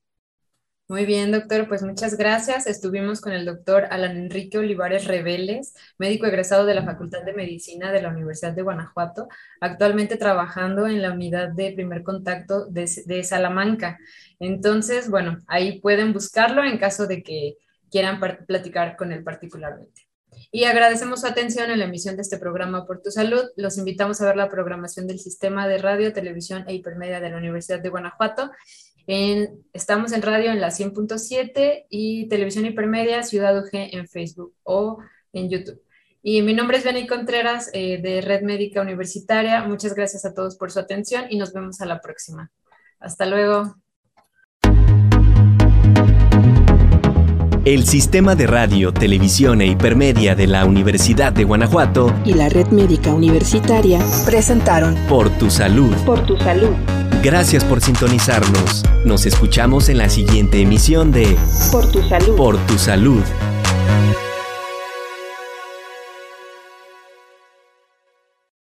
Muy 0.94 1.08
bien, 1.08 1.32
doctor, 1.32 1.68
pues 1.68 1.82
muchas 1.82 2.18
gracias. 2.18 2.68
Estuvimos 2.68 3.20
con 3.20 3.34
el 3.34 3.46
doctor 3.46 3.88
Alan 3.90 4.16
Enrique 4.16 4.60
Olivares 4.60 5.06
Reveles, 5.06 5.74
médico 5.98 6.28
egresado 6.28 6.68
de 6.68 6.76
la 6.76 6.86
Facultad 6.86 7.24
de 7.24 7.34
Medicina 7.34 7.92
de 7.92 8.00
la 8.00 8.10
Universidad 8.10 8.54
de 8.54 8.62
Guanajuato, 8.62 9.28
actualmente 9.60 10.18
trabajando 10.18 10.86
en 10.86 11.02
la 11.02 11.12
unidad 11.12 11.50
de 11.50 11.72
primer 11.72 12.04
contacto 12.04 12.68
de, 12.68 12.88
de 13.08 13.24
Salamanca. 13.24 13.98
Entonces, 14.40 15.10
bueno, 15.10 15.40
ahí 15.48 15.82
pueden 15.82 16.14
buscarlo 16.14 16.64
en 16.64 16.78
caso 16.78 17.08
de 17.08 17.24
que 17.24 17.56
quieran 17.90 18.20
platicar 18.46 18.96
con 18.96 19.12
él 19.12 19.24
particularmente. 19.24 20.04
Y 20.52 20.66
agradecemos 20.66 21.22
su 21.22 21.26
atención 21.26 21.72
en 21.72 21.80
la 21.80 21.86
emisión 21.86 22.18
de 22.18 22.22
este 22.22 22.38
programa 22.38 22.86
por 22.86 23.02
tu 23.02 23.10
salud. 23.10 23.42
Los 23.56 23.80
invitamos 23.80 24.22
a 24.22 24.28
ver 24.28 24.36
la 24.36 24.48
programación 24.48 25.08
del 25.08 25.18
Sistema 25.18 25.68
de 25.68 25.80
Radio, 25.80 26.14
Televisión 26.14 26.66
e 26.68 26.76
Hipermedia 26.76 27.20
de 27.20 27.32
la 27.32 27.38
Universidad 27.38 27.80
de 27.80 27.90
Guanajuato. 27.90 28.52
Estamos 29.08 30.12
en 30.14 30.22
radio 30.22 30.52
en 30.52 30.62
la 30.62 30.70
100.7 30.70 31.86
y 31.90 32.28
Televisión 32.30 32.66
Hipermedia 32.66 33.24
Ciudad 33.24 33.58
UG 33.58 33.70
en 33.74 34.08
Facebook 34.08 34.56
o 34.64 35.00
en 35.34 35.50
YouTube. 35.50 35.82
Y 36.22 36.42
mi 36.42 36.54
nombre 36.54 36.78
es 36.78 36.86
Benny 36.86 37.06
Contreras 37.06 37.70
eh, 37.74 38.02
de 38.02 38.22
Red 38.22 38.44
Médica 38.44 38.82
Universitaria. 38.82 39.64
Muchas 39.64 39.94
gracias 39.94 40.24
a 40.26 40.34
todos 40.34 40.56
por 40.56 40.72
su 40.72 40.80
atención 40.80 41.26
y 41.30 41.38
nos 41.38 41.52
vemos 41.52 41.82
a 41.82 41.86
la 41.86 42.00
próxima. 42.00 42.50
Hasta 43.00 43.26
luego. 43.26 43.76
El 47.66 47.88
Sistema 47.88 48.36
de 48.36 48.46
Radio, 48.46 48.92
Televisión 48.92 49.62
e 49.62 49.68
Hipermedia 49.68 50.36
de 50.36 50.48
la 50.48 50.66
Universidad 50.66 51.32
de 51.32 51.46
Guanajuato 51.46 52.14
y 52.26 52.34
la 52.34 52.50
Red 52.50 52.68
Médica 52.68 53.14
Universitaria 53.14 54.02
presentaron 54.26 54.96
Por 55.08 55.30
tu 55.38 55.50
salud. 55.50 55.96
Por 56.06 56.26
tu 56.26 56.36
salud. 56.36 56.72
Gracias 57.24 57.64
por 57.64 57.80
sintonizarnos. 57.80 58.84
Nos 59.06 59.26
escuchamos 59.26 59.88
en 59.88 60.00
la 60.00 60.10
siguiente 60.10 60.60
emisión 60.60 61.14
de 61.14 61.38
Por 61.72 61.90
tu 61.90 62.04
salud. 62.04 62.36
Por 62.36 62.58
tu 62.66 62.78
salud. 62.78 63.24